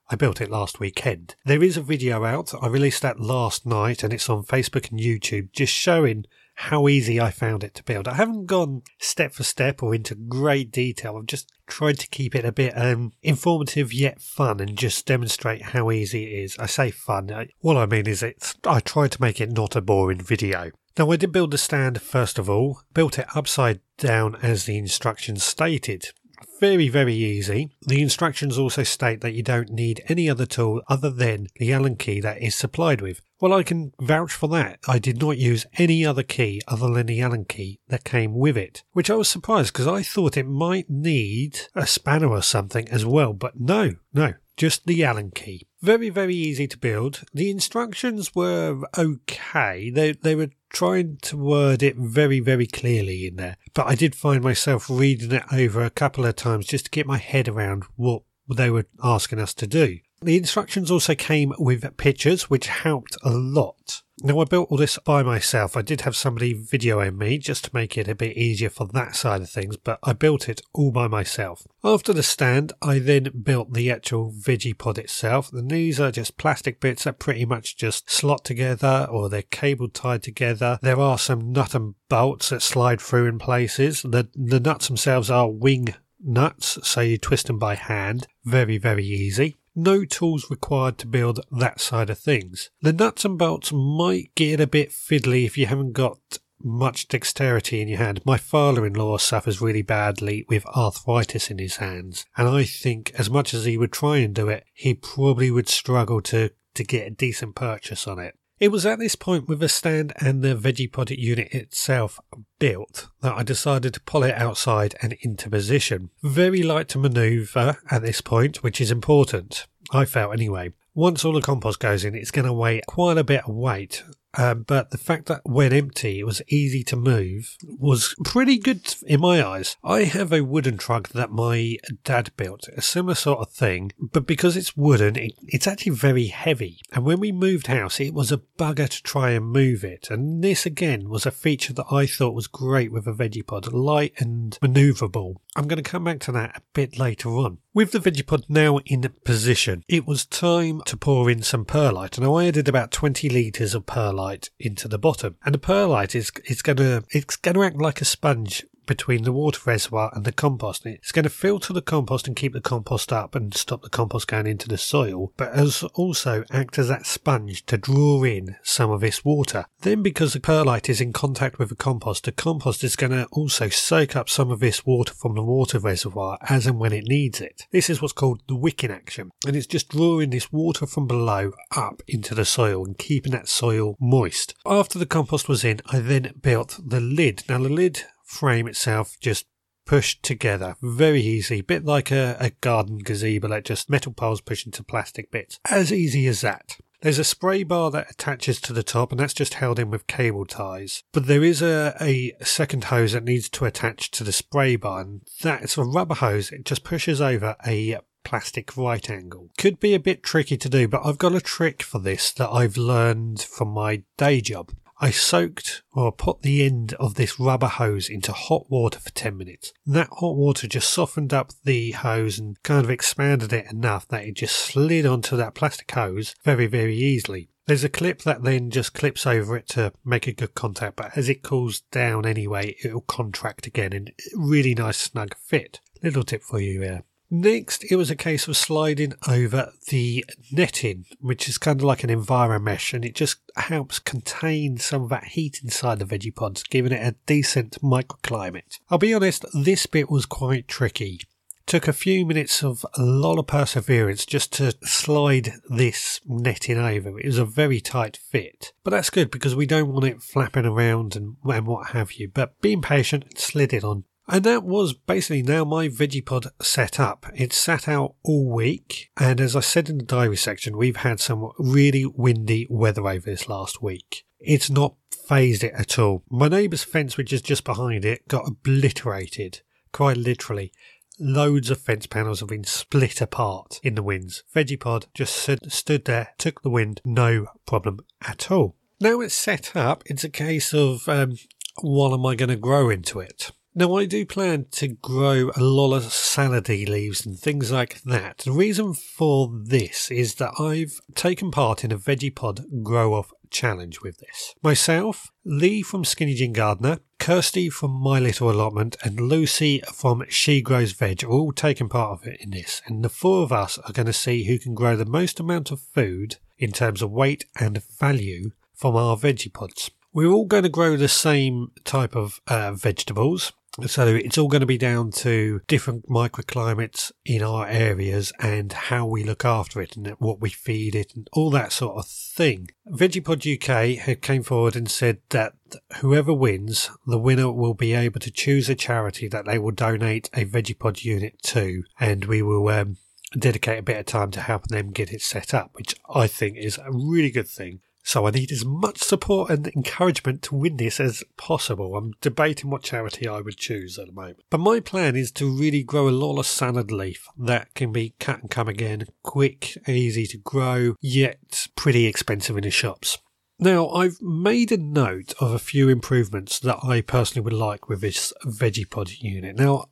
I 0.10 0.16
built 0.16 0.40
it 0.40 0.52
last 0.52 0.80
weekend. 0.80 1.36
There 1.46 1.64
is 1.64 1.78
a 1.78 1.82
video 1.82 2.26
out. 2.26 2.54
I 2.62 2.68
released 2.68 3.02
that 3.02 3.20
last 3.20 3.66
night 3.66 4.04
and 4.04 4.14
it's 4.14 4.30
on 4.30 4.44
Facebook 4.44 4.92
and 4.92 5.00
YouTube 5.00 5.52
just 5.52 5.74
showing 5.74 6.26
how 6.56 6.88
easy 6.88 7.20
I 7.20 7.32
found 7.32 7.64
it 7.64 7.74
to 7.76 7.84
build. 7.84 8.08
I 8.08 8.14
haven't 8.14 8.46
gone 8.46 8.84
step 9.00 9.34
for 9.34 9.44
step 9.44 9.84
or 9.84 9.94
into 9.94 10.16
great 10.16 10.72
detail. 10.72 11.18
I've 11.18 11.26
just 11.26 11.52
tried 11.68 12.00
to 12.00 12.08
keep 12.08 12.36
it 12.36 12.46
a 12.46 12.52
bit 12.52 12.74
um, 12.78 13.14
informative 13.24 13.92
yet 13.92 14.22
fun 14.22 14.60
and 14.60 14.78
just 14.78 15.06
demonstrate 15.06 15.62
how 15.62 15.92
easy 15.92 16.24
it 16.24 16.44
is. 16.44 16.58
I 16.60 16.68
say 16.68 16.92
fun. 16.92 17.32
I, 17.32 17.48
what 17.60 17.76
I 17.76 17.86
mean 17.86 18.08
is 18.08 18.24
it's, 18.24 18.56
I 18.66 18.80
tried 18.80 19.12
to 19.14 19.22
make 19.22 19.42
it 19.42 19.52
not 19.52 19.76
a 19.76 19.82
boring 19.82 20.22
video. 20.22 20.72
Now 20.98 21.12
I 21.12 21.18
did 21.18 21.34
build 21.34 21.52
the 21.52 21.58
stand 21.58 22.02
first 22.02 22.40
of 22.40 22.50
all, 22.50 22.82
built 22.94 23.20
it 23.20 23.28
upside 23.36 23.82
down 23.98 24.38
as 24.42 24.64
the 24.64 24.78
instructions 24.78 25.44
stated 25.44 26.12
very, 26.60 26.90
very 26.90 27.16
easy. 27.16 27.72
The 27.82 28.02
instructions 28.02 28.58
also 28.58 28.84
state 28.84 29.22
that 29.22 29.34
you 29.34 29.44
don't 29.44 29.70
need 29.70 30.04
any 30.08 30.30
other 30.30 30.46
tool 30.46 30.82
other 30.88 31.10
than 31.10 31.48
the 31.56 31.74
Allen 31.74 31.96
key 31.96 32.20
that 32.22 32.42
is 32.42 32.56
supplied 32.56 33.02
with. 33.02 33.22
Well, 33.40 33.54
I 33.54 33.64
can 33.64 33.92
vouch 34.00 34.34
for 34.34 34.48
that. 34.50 34.80
I 34.88 34.98
did 34.98 35.20
not 35.20 35.38
use 35.38 35.66
any 35.78 36.06
other 36.06 36.24
key 36.24 36.62
other 36.68 36.90
than 36.90 37.08
the 37.08 37.22
Allen 37.22 37.46
key 37.46 37.80
that 37.90 38.04
came 38.04 38.34
with 38.34 38.58
it, 38.58 38.84
which 38.94 39.10
I 39.10 39.16
was 39.16 39.30
surprised 39.30 39.74
because 39.74 39.88
I 39.88 40.04
thought 40.04 40.38
it 40.38 40.48
might 40.48 40.90
need 40.90 41.60
a 41.76 41.86
spanner 41.86 42.30
or 42.30 42.42
something 42.42 42.88
as 42.90 43.06
well, 43.06 43.34
but 43.34 43.60
no, 43.60 43.96
no, 44.14 44.34
just 44.58 44.86
the 44.86 45.04
Allen 45.04 45.32
key. 45.32 45.68
Very, 45.82 46.10
very 46.10 46.36
easy 46.36 46.68
to 46.68 46.78
build. 46.78 47.24
The 47.34 47.52
instructions 47.52 48.34
were 48.34 48.80
okay. 48.98 49.90
They, 49.90 50.14
they 50.14 50.36
were 50.36 50.50
trying 50.76 51.18
to 51.22 51.38
word 51.38 51.82
it 51.82 51.96
very, 51.96 52.42
very 52.42 52.68
clearly 52.68 53.26
in 53.26 53.38
there. 53.38 53.56
But 53.74 53.88
I 53.88 53.96
did 53.96 54.14
find 54.14 54.44
myself 54.44 54.90
reading 54.90 55.32
it 55.32 55.44
over 55.52 55.82
a 55.82 55.90
couple 55.90 56.26
of 56.26 56.36
times 56.36 56.68
just 56.68 56.86
to 56.86 56.92
get 56.92 57.08
my 57.08 57.18
head 57.18 57.48
around 57.48 57.86
what 57.96 58.24
they 58.54 58.70
were 58.70 58.86
asking 59.02 59.40
us 59.40 59.54
to 59.56 59.68
do. 59.68 60.00
The 60.22 60.38
instructions 60.38 60.92
also 60.92 61.16
came 61.16 61.54
with 61.58 61.96
pictures, 61.96 62.50
which 62.50 62.68
helped 62.68 63.16
a 63.24 63.32
lot. 63.32 64.04
Now, 64.24 64.40
I 64.40 64.46
built 64.46 64.72
all 64.72 64.78
this 64.78 64.98
by 65.00 65.24
myself. 65.24 65.76
I 65.76 65.82
did 65.82 66.02
have 66.02 66.16
somebody 66.16 66.54
videoing 66.54 67.18
me 67.18 67.38
just 67.38 67.66
to 67.66 67.72
make 67.74 67.98
it 67.98 68.08
a 68.08 68.16
bit 68.16 68.38
easier 68.38 68.70
for 68.70 68.88
that 68.88 69.16
side 69.16 69.42
of 69.42 69.50
things, 69.50 69.76
but 69.76 70.00
I 70.04 70.14
built 70.14 70.48
it 70.48 70.62
all 70.74 70.92
by 70.92 71.08
myself. 71.08 71.68
After 71.84 72.14
the 72.14 72.24
stand, 72.24 72.72
I 72.82 73.00
then 73.00 73.42
built 73.44 73.74
the 73.74 73.92
actual 73.92 74.32
Vegepod 74.32 74.98
itself. 74.98 75.52
And 75.52 75.70
these 75.70 76.00
are 76.00 76.12
just 76.12 76.38
plastic 76.38 76.80
bits 76.80 77.04
that 77.04 77.20
pretty 77.20 77.44
much 77.46 77.76
just 77.76 78.10
slot 78.10 78.46
together 78.46 79.06
or 79.12 79.28
they're 79.28 79.42
cable 79.42 79.90
tied 79.90 80.24
together. 80.24 80.80
There 80.82 81.00
are 81.00 81.18
some 81.18 81.52
nut 81.52 81.76
and 81.76 81.96
bolts 82.08 82.50
that 82.50 82.62
slide 82.62 83.02
through 83.02 83.28
in 83.28 83.38
places. 83.38 84.02
The, 84.02 84.30
the 84.34 84.62
nuts 84.62 84.88
themselves 84.88 85.30
are 85.30 85.52
wing 85.52 85.94
nuts, 86.24 86.80
so 86.84 87.02
you 87.02 87.18
twist 87.18 87.48
them 87.48 87.60
by 87.60 87.76
hand. 87.76 88.28
Very, 88.46 88.78
very 88.78 89.06
easy 89.06 89.58
no 89.76 90.06
tools 90.06 90.50
required 90.50 90.98
to 91.00 91.08
build 91.08 91.46
that 91.52 91.80
side 91.80 92.10
of 92.10 92.20
things. 92.20 92.70
The 92.82 92.94
nuts 92.94 93.26
and 93.26 93.38
bolts 93.38 93.72
might 93.74 94.34
get 94.36 94.60
a 94.60 94.68
bit 94.68 94.90
fiddly 94.90 95.46
if 95.46 95.58
you 95.58 95.66
haven't 95.66 95.94
got 95.94 96.40
much 96.64 97.08
dexterity 97.08 97.82
in 97.82 97.88
your 97.88 98.00
hand. 98.00 98.22
My 98.26 98.38
father 98.38 98.86
in 98.86 98.94
law 98.94 99.18
suffers 99.18 99.62
really 99.62 99.82
badly 99.82 100.46
with 100.50 100.66
arthritis 100.68 101.52
in 101.52 101.60
his 101.60 101.78
hands, 101.78 102.26
and 102.38 102.48
I 102.48 102.64
think 102.64 103.12
as 103.16 103.30
much 103.30 103.54
as 103.54 103.66
he 103.66 103.78
would 103.78 103.92
try 103.92 104.18
and 104.18 104.34
do 104.34 104.50
it, 104.50 104.66
he 104.74 104.94
probably 104.94 105.52
would 105.52 105.70
struggle 105.70 106.22
to, 106.22 106.52
to 106.74 106.84
get 106.84 107.08
a 107.08 107.12
decent 107.12 107.56
purchase 107.56 108.08
on 108.08 108.20
it. 108.20 108.36
It 108.58 108.72
was 108.72 108.86
at 108.86 109.00
this 109.00 109.16
point 109.16 109.50
with 109.50 109.60
the 109.60 109.68
stand 109.68 110.14
and 110.20 110.42
the 110.42 110.56
Vegepod 110.56 111.10
unit 111.10 111.54
itself 111.54 112.20
built 112.58 113.08
that 113.22 113.36
I 113.36 113.44
decided 113.44 113.94
to 113.94 114.02
pull 114.02 114.24
it 114.24 114.36
outside 114.36 114.96
and 115.02 115.14
into 115.22 115.50
position. 115.50 116.10
Very 116.24 116.64
light 116.64 116.88
to 116.90 116.98
manoeuvre 116.98 117.78
at 117.92 118.02
this 118.02 118.22
point, 118.22 118.64
which 118.64 118.80
is 118.80 118.92
important. 118.92 119.68
I 119.92 120.06
felt 120.06 120.32
anyway. 120.34 120.72
Once 120.94 121.26
all 121.26 121.34
the 121.34 121.42
compost 121.42 121.82
goes 121.82 122.06
in, 122.06 122.16
it's 122.16 122.32
going 122.32 122.46
to 122.46 122.54
weigh 122.54 122.82
quite 122.88 123.18
a 123.18 123.24
bit 123.26 123.44
of 123.46 123.54
weight, 123.54 124.06
um, 124.38 124.64
but 124.64 124.92
the 124.92 124.98
fact 124.98 125.28
that 125.28 125.42
when 125.44 125.74
empty 125.74 126.20
it 126.20 126.26
was 126.26 126.42
easy 126.48 126.84
to 126.84 126.96
move 126.96 127.58
was 127.64 128.16
pretty 128.24 128.58
good 128.58 128.96
in 129.06 129.22
my 129.22 129.46
eyes. 129.46 129.78
I 129.84 130.04
have 130.04 130.32
a 130.32 130.44
wooden 130.44 130.78
truck 130.78 131.10
that 131.10 131.32
my 131.32 131.78
dad 132.04 132.32
built, 132.38 132.68
a 132.76 132.82
similar 132.82 133.16
sort 133.16 133.40
of 133.40 133.52
thing, 133.52 133.92
but 134.00 134.26
because 134.26 134.58
it's 134.58 134.78
wooden, 134.78 135.16
it, 135.16 135.34
it's 135.48 135.68
actually 135.68 135.94
very 135.94 136.28
heavy. 136.28 136.80
And 136.92 137.06
when 137.06 137.20
we 137.20 137.32
moved 137.32 137.68
house, 137.68 138.00
it 138.00 138.14
was 138.14 138.32
a 138.32 138.42
bugger 138.58 138.90
to 138.90 139.04
try 139.04 139.32
and 139.32 139.46
move 139.46 139.84
it. 139.84 140.10
And 140.10 140.44
this 140.44 140.66
again 140.66 141.10
was 141.10 141.26
a 141.26 141.32
feature 141.32 141.74
that 141.74 141.92
I 141.92 142.06
thought 142.06 142.36
was 142.36 142.48
great 142.48 142.92
with 142.92 143.08
a 143.08 143.14
Vegepod, 143.14 143.72
light 143.72 144.14
and 144.18 144.58
maneuverable. 144.62 145.36
I'm 145.56 145.68
going 145.68 145.82
to 145.82 145.90
come 145.90 146.04
back 146.04 146.20
to 146.22 146.32
that 146.34 146.58
a 146.58 146.62
bit 146.74 146.98
later 146.98 147.30
on. 147.30 147.60
With 147.76 147.92
the 147.92 148.00
Vegepod 148.00 148.46
now 148.48 148.78
in 148.86 149.02
position, 149.26 149.84
it 149.90 150.08
was 150.08 150.26
time 150.26 150.82
to 150.86 150.96
pour 150.96 151.30
in 151.30 151.44
some 151.44 151.66
perlite. 151.66 152.18
And 152.18 152.26
I 152.26 152.48
added 152.48 152.70
about 152.70 152.90
20 152.90 153.28
litres 153.28 153.76
of 153.76 153.86
perlite 153.86 154.50
into 154.58 154.88
the 154.88 154.98
bottom. 154.98 155.36
And 155.44 155.54
the 155.54 155.60
perlite 155.60 156.16
is, 156.16 156.32
going 156.62 156.78
to, 156.78 157.04
it's 157.12 157.36
to 157.56 157.64
act 157.64 157.76
like 157.76 158.00
a 158.00 158.06
sponge 158.06 158.64
between 158.86 159.24
the 159.24 159.32
water 159.32 159.60
reservoir 159.66 160.12
and 160.14 160.26
the 160.26 160.32
compost. 160.32 160.86
It's 160.86 161.12
going 161.12 161.24
to 161.24 161.30
filter 161.30 161.74
the 161.74 161.82
compost 161.82 162.28
and 162.28 162.36
keep 162.36 162.54
the 162.54 162.62
compost 162.62 163.12
up 163.12 163.36
and 163.36 163.54
stop 163.54 163.82
the 163.82 163.90
compost 163.90 164.28
going 164.28 164.48
into 164.48 164.68
the 164.68 164.78
soil, 164.78 165.32
but 165.38 165.52
as 165.54 165.84
also 165.94 166.44
act 166.52 166.78
as 166.78 166.88
that 166.88 167.06
sponge 167.06 167.66
to 167.68 167.78
draw 167.78 168.24
in 168.24 168.56
some 168.64 168.92
of 168.92 169.02
this 169.02 169.24
water. 169.24 169.66
Then, 169.82 170.02
because 170.02 170.34
the 170.34 170.40
perlite 170.40 170.90
is 170.90 171.02
in 171.02 171.14
contact 171.14 171.60
with 171.60 171.70
the 171.70 171.76
compost, 171.76 172.26
the 172.26 172.32
compost 172.32 172.84
is 172.84 172.96
going 172.96 173.12
to 173.12 173.26
also 173.32 173.70
soak 173.70 174.16
up 174.16 174.30
some 174.30 174.52
of 174.52 174.60
this 174.60 174.86
water 174.86 175.14
from 175.14 175.36
the 175.36 175.44
water 175.44 175.80
reservoir 175.80 176.38
as 176.50 176.68
and 176.68 176.80
when 176.80 176.94
it 176.94 177.08
needs 177.08 177.42
it. 177.42 177.64
This 177.72 177.90
is 177.90 178.02
what's 178.02 178.14
called 178.14 178.42
the 178.48 178.56
wicking 178.56 178.92
action, 178.92 179.32
and 179.46 179.56
it's 179.56 179.68
just 179.68 179.90
drawing 179.90 180.32
this 180.32 180.52
water 180.52 180.86
from 180.86 181.08
below 181.08 181.52
up 181.76 182.02
into 182.08 182.36
the 182.36 182.46
soil 182.46 182.86
and 182.86 182.98
keeping 182.98 183.32
that 183.32 183.48
soil 183.48 183.96
moist. 184.00 184.54
After 184.66 185.00
the 185.00 185.06
compost 185.06 185.48
was 185.48 185.64
in, 185.64 185.82
I 185.88 186.00
then 186.00 186.34
built 186.42 186.80
the 186.84 187.00
lid. 187.00 187.44
Now, 187.48 187.60
the 187.60 187.70
lid 187.70 188.04
frame 188.26 188.68
itself 188.68 189.18
just 189.20 189.46
pushed 189.86 190.24
together 190.24 190.76
very 190.82 191.22
easy, 191.22 191.62
bit 191.62 191.86
like 191.86 192.12
a, 192.12 192.36
a 192.40 192.50
garden 192.62 192.98
gazebo, 192.98 193.48
like 193.48 193.64
just 193.64 193.90
metal 193.90 194.12
poles 194.12 194.42
pushed 194.42 194.66
into 194.66 194.84
plastic 194.84 195.32
bits. 195.32 195.60
As 195.70 195.94
easy 195.94 196.28
as 196.28 196.42
that. 196.42 196.78
There's 197.02 197.20
a 197.20 197.24
spray 197.24 197.62
bar 197.64 197.92
that 197.92 198.10
attaches 198.10 198.60
to 198.62 198.74
the 198.74 198.82
top, 198.82 199.12
and 199.12 199.20
that's 199.20 199.34
just 199.34 199.56
held 199.56 199.78
in 199.78 199.92
with 199.92 200.08
cable 200.08 200.46
ties. 200.46 201.04
But 201.12 201.28
there 201.28 201.44
is 201.44 201.62
a, 201.62 201.96
a 202.02 202.34
second 202.44 202.86
hose 202.86 203.12
that 203.12 203.24
needs 203.24 203.48
to 203.50 203.66
attach 203.66 204.10
to 204.12 204.24
the 204.24 204.32
spray 204.32 204.76
bar, 204.76 205.02
and 205.02 205.22
that's 205.42 205.78
a 205.78 205.84
rubber 205.84 206.16
hose. 206.16 206.52
It 206.52 206.66
just 206.66 206.84
pushes 206.84 207.22
over 207.22 207.56
a 207.66 208.00
plastic 208.24 208.76
right 208.76 209.08
angle. 209.08 209.50
Could 209.58 209.80
be 209.80 209.94
a 209.94 210.00
bit 210.00 210.24
tricky 210.24 210.58
to 210.58 210.68
do, 210.68 210.88
but 210.88 211.06
I've 211.06 211.20
got 211.20 211.36
a 211.36 211.42
trick 211.42 211.84
for 211.84 212.00
this 212.00 212.32
that 212.34 212.50
I've 212.50 212.76
learned 212.76 213.42
from 213.42 213.68
my 213.68 214.02
day 214.18 214.42
job. 214.42 214.72
I 215.06 215.12
soaked 215.12 215.84
or 215.94 216.12
put 216.12 216.42
the 216.42 216.66
end 216.66 216.96
of 216.96 217.14
this 217.14 217.40
rubber 217.40 217.68
hose 217.68 218.10
into 218.10 218.32
hot 218.32 218.72
water 218.72 218.98
for 218.98 219.12
10 219.12 219.38
minutes. 219.38 219.72
That 219.86 220.08
hot 220.14 220.36
water 220.36 220.66
just 220.66 220.90
softened 220.90 221.32
up 221.32 221.52
the 221.64 221.92
hose 221.92 222.40
and 222.40 222.60
kind 222.64 222.84
of 222.84 222.90
expanded 222.90 223.54
it 223.54 223.72
enough 223.72 224.08
that 224.08 224.24
it 224.24 224.34
just 224.34 224.56
slid 224.56 225.06
onto 225.06 225.38
that 225.38 225.54
plastic 225.54 225.92
hose 225.92 226.34
very, 226.44 226.66
very 226.66 226.96
easily. 226.96 227.50
There's 227.68 227.84
a 227.84 227.90
clip 227.90 228.24
that 228.24 228.42
then 228.42 228.72
just 228.72 228.96
clips 228.96 229.28
over 229.28 229.56
it 229.56 229.68
to 229.70 229.94
make 230.04 230.26
a 230.26 230.34
good 230.34 230.56
contact, 230.56 230.96
but 230.96 231.16
as 231.16 231.30
it 231.30 231.44
cools 231.44 231.82
down 231.92 232.26
anyway, 232.26 232.76
it'll 232.84 233.02
contract 233.02 233.68
again 233.68 233.94
and 233.94 234.12
really 234.34 234.74
nice 234.74 234.98
snug 234.98 235.36
fit. 235.38 235.82
Little 236.02 236.24
tip 236.24 236.42
for 236.42 236.60
you 236.60 236.82
here. 236.82 237.04
Next, 237.38 237.84
it 237.92 237.98
was 237.98 238.10
a 238.10 238.16
case 238.16 238.48
of 238.48 238.56
sliding 238.56 239.14
over 239.28 239.74
the 239.90 240.24
netting, 240.54 241.06
which 241.20 241.50
is 241.50 241.58
kind 241.58 241.82
of 241.82 241.84
like 241.84 242.02
an 242.02 242.10
enviromesh, 242.10 242.94
and 242.94 243.04
it 243.04 243.14
just 243.14 243.40
helps 243.58 244.00
contain 244.00 244.78
some 244.78 245.04
of 245.04 245.10
that 245.10 245.26
heat 245.26 245.60
inside 245.62 246.00
the 246.00 246.06
vegepods, 246.06 246.64
giving 246.70 246.94
it 246.94 247.06
a 247.06 247.18
decent 247.26 247.78
microclimate. 247.82 248.80
I'll 248.90 249.00
be 249.00 249.14
honest, 249.14 249.44
this 249.54 249.86
bit 249.86 250.10
was 250.10 250.26
quite 250.26 250.70
tricky. 250.70 251.20
Took 251.66 251.90
a 251.90 251.94
few 251.94 252.26
minutes 252.26 252.64
of 252.64 252.86
a 252.94 253.04
lot 253.04 253.38
of 253.38 253.48
perseverance 253.48 254.26
just 254.26 254.54
to 254.54 254.74
slide 254.84 255.56
this 255.70 256.22
netting 256.26 256.78
over. 256.78 257.20
It 257.20 257.26
was 257.26 257.38
a 257.38 257.44
very 257.44 257.82
tight 257.82 258.16
fit, 258.16 258.72
but 258.86 258.92
that's 258.92 259.10
good 259.10 259.30
because 259.30 259.58
we 259.58 259.66
don't 259.66 259.92
want 259.92 260.06
it 260.06 260.24
flapping 260.24 260.66
around 260.66 261.18
and, 261.18 261.36
and 261.44 261.68
what 261.68 261.90
have 261.90 262.14
you. 262.14 262.30
But 262.30 262.62
being 262.62 262.82
patient, 262.82 263.38
slid 263.38 263.74
it 263.74 263.84
on 263.84 264.06
and 264.28 264.44
that 264.44 264.64
was 264.64 264.94
basically 264.94 265.44
now 265.44 265.64
my 265.64 265.88
Vegepod 265.88 266.48
set 266.62 267.00
up. 267.00 267.28
It 267.36 267.54
sat 267.54 267.88
out 267.88 268.16
all 268.24 268.52
week, 268.52 269.12
and 269.18 269.40
as 269.40 269.56
I 269.56 269.60
said 269.60 269.90
in 269.90 270.00
the 270.00 270.04
diary 270.04 270.38
section, 270.38 270.78
we've 270.78 270.98
had 270.98 271.20
some 271.20 271.52
really 271.58 272.06
windy 272.06 272.68
weather 272.70 273.08
over 273.08 273.26
this 273.26 273.48
last 273.48 273.82
week. 273.82 274.26
It's 274.40 274.70
not 274.70 274.96
fazed 275.28 275.64
it 275.64 275.74
at 275.74 275.98
all. 276.00 276.24
My 276.30 276.48
neighbour's 276.48 276.84
fence, 276.84 277.18
which 277.18 277.34
is 277.34 277.42
just 277.42 277.64
behind 277.64 278.06
it, 278.06 278.28
got 278.28 278.48
obliterated, 278.48 279.62
quite 279.92 280.18
literally. 280.18 280.72
Loads 281.20 281.70
of 281.70 281.80
fence 281.80 282.08
panels 282.08 282.42
have 282.42 282.50
been 282.50 282.66
split 282.66 283.22
apart 283.22 283.80
in 283.84 283.96
the 283.96 284.04
winds. 284.04 284.44
Vegepod 284.54 285.06
just 285.14 285.36
stood, 285.36 286.06
there, 286.06 286.30
took 286.38 286.62
the 286.62 286.70
wind, 286.70 287.02
no 287.06 287.48
problem 287.66 288.00
at 288.28 288.52
all. 288.52 288.76
Now 289.00 289.22
it's 289.22 289.36
set 289.36 289.76
up, 289.76 290.04
it's 290.08 290.24
a 290.24 290.30
case 290.30 290.74
of 290.74 291.08
um, 291.08 291.38
what 291.82 292.14
am 292.14 292.26
I 292.26 292.36
going 292.36 292.50
to 292.50 292.56
grow 292.56 292.90
into 292.90 293.20
it? 293.20 293.52
Now, 293.78 293.94
I 293.96 294.06
do 294.06 294.26
plan 294.26 294.68
to 294.72 294.88
grow 294.88 295.52
a 295.54 295.62
lot 295.62 295.94
of 295.94 296.04
salady 296.04 296.88
leaves 296.88 297.26
and 297.26 297.38
things 297.38 297.74
like 297.74 298.02
that. 298.04 298.38
The 298.46 298.54
reason 298.54 298.94
for 298.94 299.52
this 299.54 300.10
is 300.10 300.36
that 300.36 300.54
I've 300.58 301.02
taken 301.14 301.52
part 301.52 301.84
in 301.84 301.92
a 301.92 301.98
Vegepod 301.98 302.84
Grow 302.84 303.14
Off 303.14 303.34
challenge 303.50 304.02
with 304.02 304.20
this. 304.20 304.56
Myself, 304.64 305.30
Lee 305.44 305.82
from 305.82 306.06
Skinny 306.06 306.36
Jean 306.36 306.54
Gardener, 306.54 307.00
Kirsty 307.20 307.70
from 307.70 307.92
My 307.92 308.18
Little 308.18 308.50
Allotment, 308.50 308.96
and 309.04 309.20
Lucy 309.20 309.82
from 309.94 310.24
She 310.30 310.62
Grows 310.62 310.94
Veg 310.94 311.26
are 311.26 311.30
all 311.30 311.52
taking 311.52 311.90
part 311.90 312.22
of 312.22 312.26
it 312.26 312.40
in 312.40 312.52
this. 312.52 312.82
And 312.86 313.04
the 313.04 313.10
four 313.10 313.44
of 313.44 313.52
us 313.52 313.78
are 313.80 313.92
going 313.92 314.06
to 314.06 314.14
see 314.14 314.46
who 314.46 314.58
can 314.58 314.74
grow 314.74 314.96
the 314.96 315.04
most 315.04 315.38
amount 315.42 315.70
of 315.72 315.82
food 315.82 316.38
in 316.58 316.72
terms 316.72 317.02
of 317.02 317.12
weight 317.12 317.44
and 317.60 317.84
value 317.84 318.52
from 318.74 318.96
our 318.96 319.18
vegepods. 319.18 319.90
We're 320.14 320.32
all 320.32 320.46
going 320.46 320.64
to 320.64 320.70
grow 320.70 320.96
the 320.96 321.10
same 321.10 321.72
type 321.84 322.16
of 322.16 322.40
uh, 322.48 322.72
vegetables. 322.72 323.52
So 323.88 324.08
it's 324.08 324.38
all 324.38 324.48
going 324.48 324.62
to 324.62 324.66
be 324.66 324.78
down 324.78 325.12
to 325.12 325.60
different 325.68 326.08
microclimates 326.08 327.12
in 327.26 327.44
our 327.44 327.68
areas 327.68 328.32
and 328.40 328.72
how 328.72 329.06
we 329.06 329.24
look 329.24 329.44
after 329.44 329.82
it 329.82 329.98
and 329.98 330.08
what 330.20 330.40
we 330.40 330.50
feed 330.50 330.96
it 330.96 331.14
and 331.14 331.28
all 331.34 331.50
that 331.52 331.74
sort 331.74 331.98
of 331.98 332.08
thing. 332.08 332.70
Vegepod 332.88 333.46
UK 333.46 333.98
had 333.98 334.22
came 334.22 334.44
forward 334.44 334.78
and 334.78 334.90
said 334.90 335.18
that 335.32 335.54
whoever 335.98 336.34
wins, 336.34 336.90
the 337.06 337.20
winner 337.20 337.52
will 337.52 337.74
be 337.74 337.94
able 337.94 338.22
to 338.22 338.32
choose 338.32 338.70
a 338.70 338.76
charity 338.76 339.28
that 339.28 339.46
they 339.46 339.60
will 339.60 339.72
donate 339.72 340.30
a 340.34 340.46
Vegepod 340.46 341.04
unit 341.04 341.42
to, 341.44 341.84
and 342.00 342.26
we 342.26 342.42
will 342.42 342.70
um, 342.70 342.96
dedicate 343.38 343.80
a 343.80 343.84
bit 343.84 343.98
of 343.98 344.06
time 344.06 344.32
to 344.32 344.42
helping 344.42 344.76
them 344.76 344.92
get 344.92 345.12
it 345.12 345.22
set 345.22 345.54
up, 345.54 345.72
which 345.74 345.96
I 346.10 346.28
think 346.28 346.58
is 346.58 346.78
a 346.78 346.92
really 346.92 347.32
good 347.32 347.48
thing. 347.48 347.82
So 348.06 348.28
I 348.28 348.32
need 348.32 348.52
as 348.52 348.64
much 348.64 349.00
support 349.00 349.50
and 349.50 349.68
encouragement 349.68 350.44
to 350.44 350.56
win 350.56 350.78
this 350.78 351.00
as 351.00 351.24
possible. 351.38 351.98
I'm 351.98 352.14
debating 352.22 352.70
what 352.70 352.84
charity 352.84 353.28
I 353.28 353.42
would 353.42 353.58
choose 353.58 353.98
at 353.98 354.06
the 354.06 354.14
moment. 354.14 354.44
But 354.52 354.60
my 354.60 354.80
plan 354.80 355.16
is 355.16 355.32
to 355.34 355.50
really 355.50 355.82
grow 355.82 356.08
a 356.08 356.12
of 356.12 356.46
salad 356.46 356.92
leaf 356.92 357.28
that 357.36 357.74
can 357.74 357.92
be 357.92 358.14
cut 358.20 358.42
and 358.42 358.52
come 358.52 358.68
again, 358.68 359.06
quick, 359.24 359.76
easy 359.88 360.28
to 360.28 360.38
grow, 360.38 360.94
yet 361.02 361.68
pretty 361.76 362.06
expensive 362.06 362.56
in 362.56 362.64
the 362.64 362.70
shops. 362.70 363.18
Now, 363.58 363.90
I've 363.90 364.22
made 364.22 364.72
a 364.72 364.78
note 364.78 365.34
of 365.40 365.52
a 365.52 365.60
few 365.60 365.90
improvements 365.90 366.60
that 366.60 366.84
I 366.84 367.02
personally 367.02 367.44
would 367.44 367.54
like 367.54 367.90
with 367.90 368.02
this 368.02 368.32
Vegepod 368.46 369.20
unit. 369.20 369.56
Now, 369.56 369.86